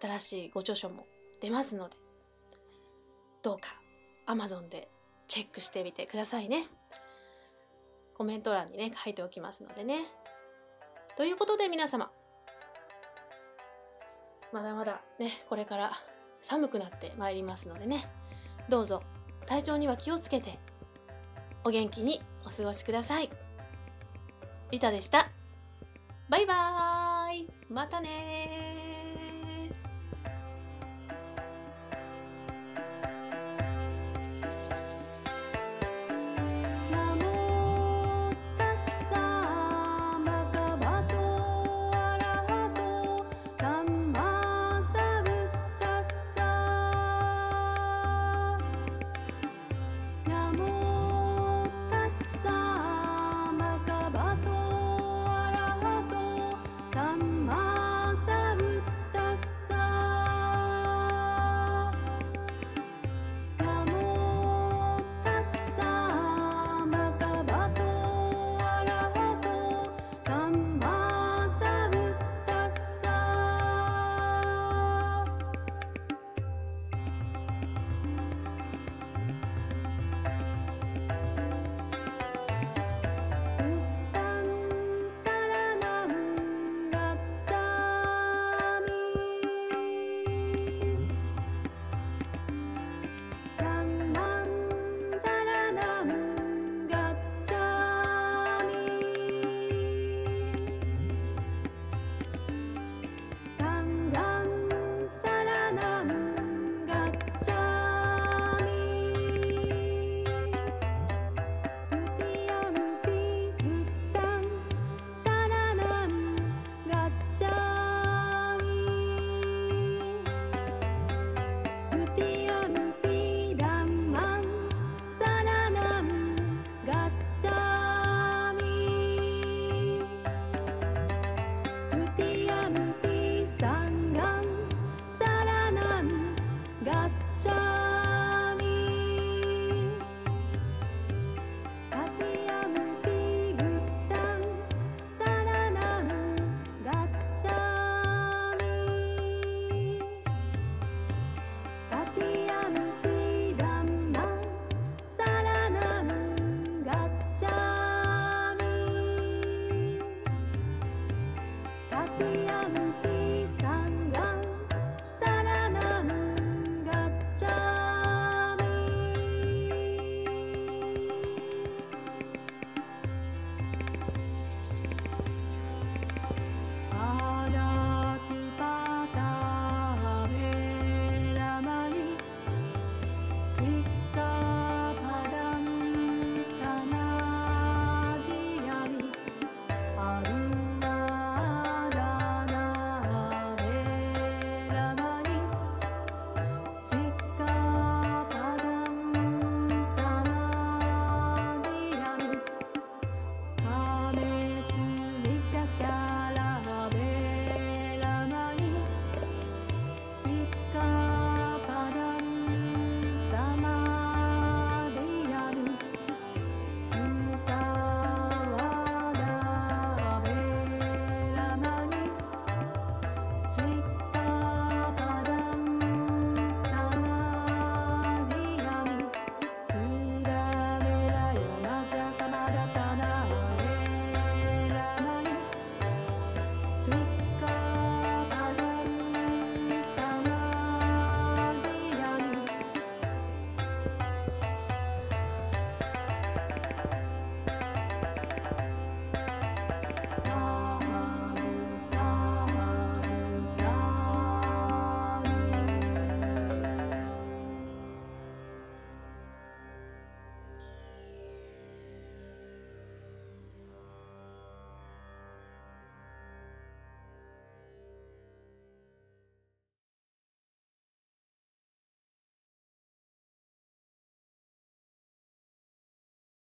[0.00, 1.06] 新しいご著書も
[1.40, 1.94] 出ますので
[3.42, 3.62] どうか
[4.26, 4.88] Amazon で
[5.28, 6.66] チェックしてみてくださいね。
[8.14, 9.96] コメント欄にね、書いておきますのでね。
[11.16, 12.10] ということで皆様、
[14.52, 15.90] まだまだね、これから
[16.40, 18.04] 寒くなってまいりますのでね、
[18.68, 19.02] どうぞ
[19.46, 20.58] 体調には気をつけて、
[21.64, 23.30] お元気にお過ごしください。
[24.70, 25.41] リタでした。
[26.28, 27.48] バイバーイ。
[27.68, 28.91] またねー。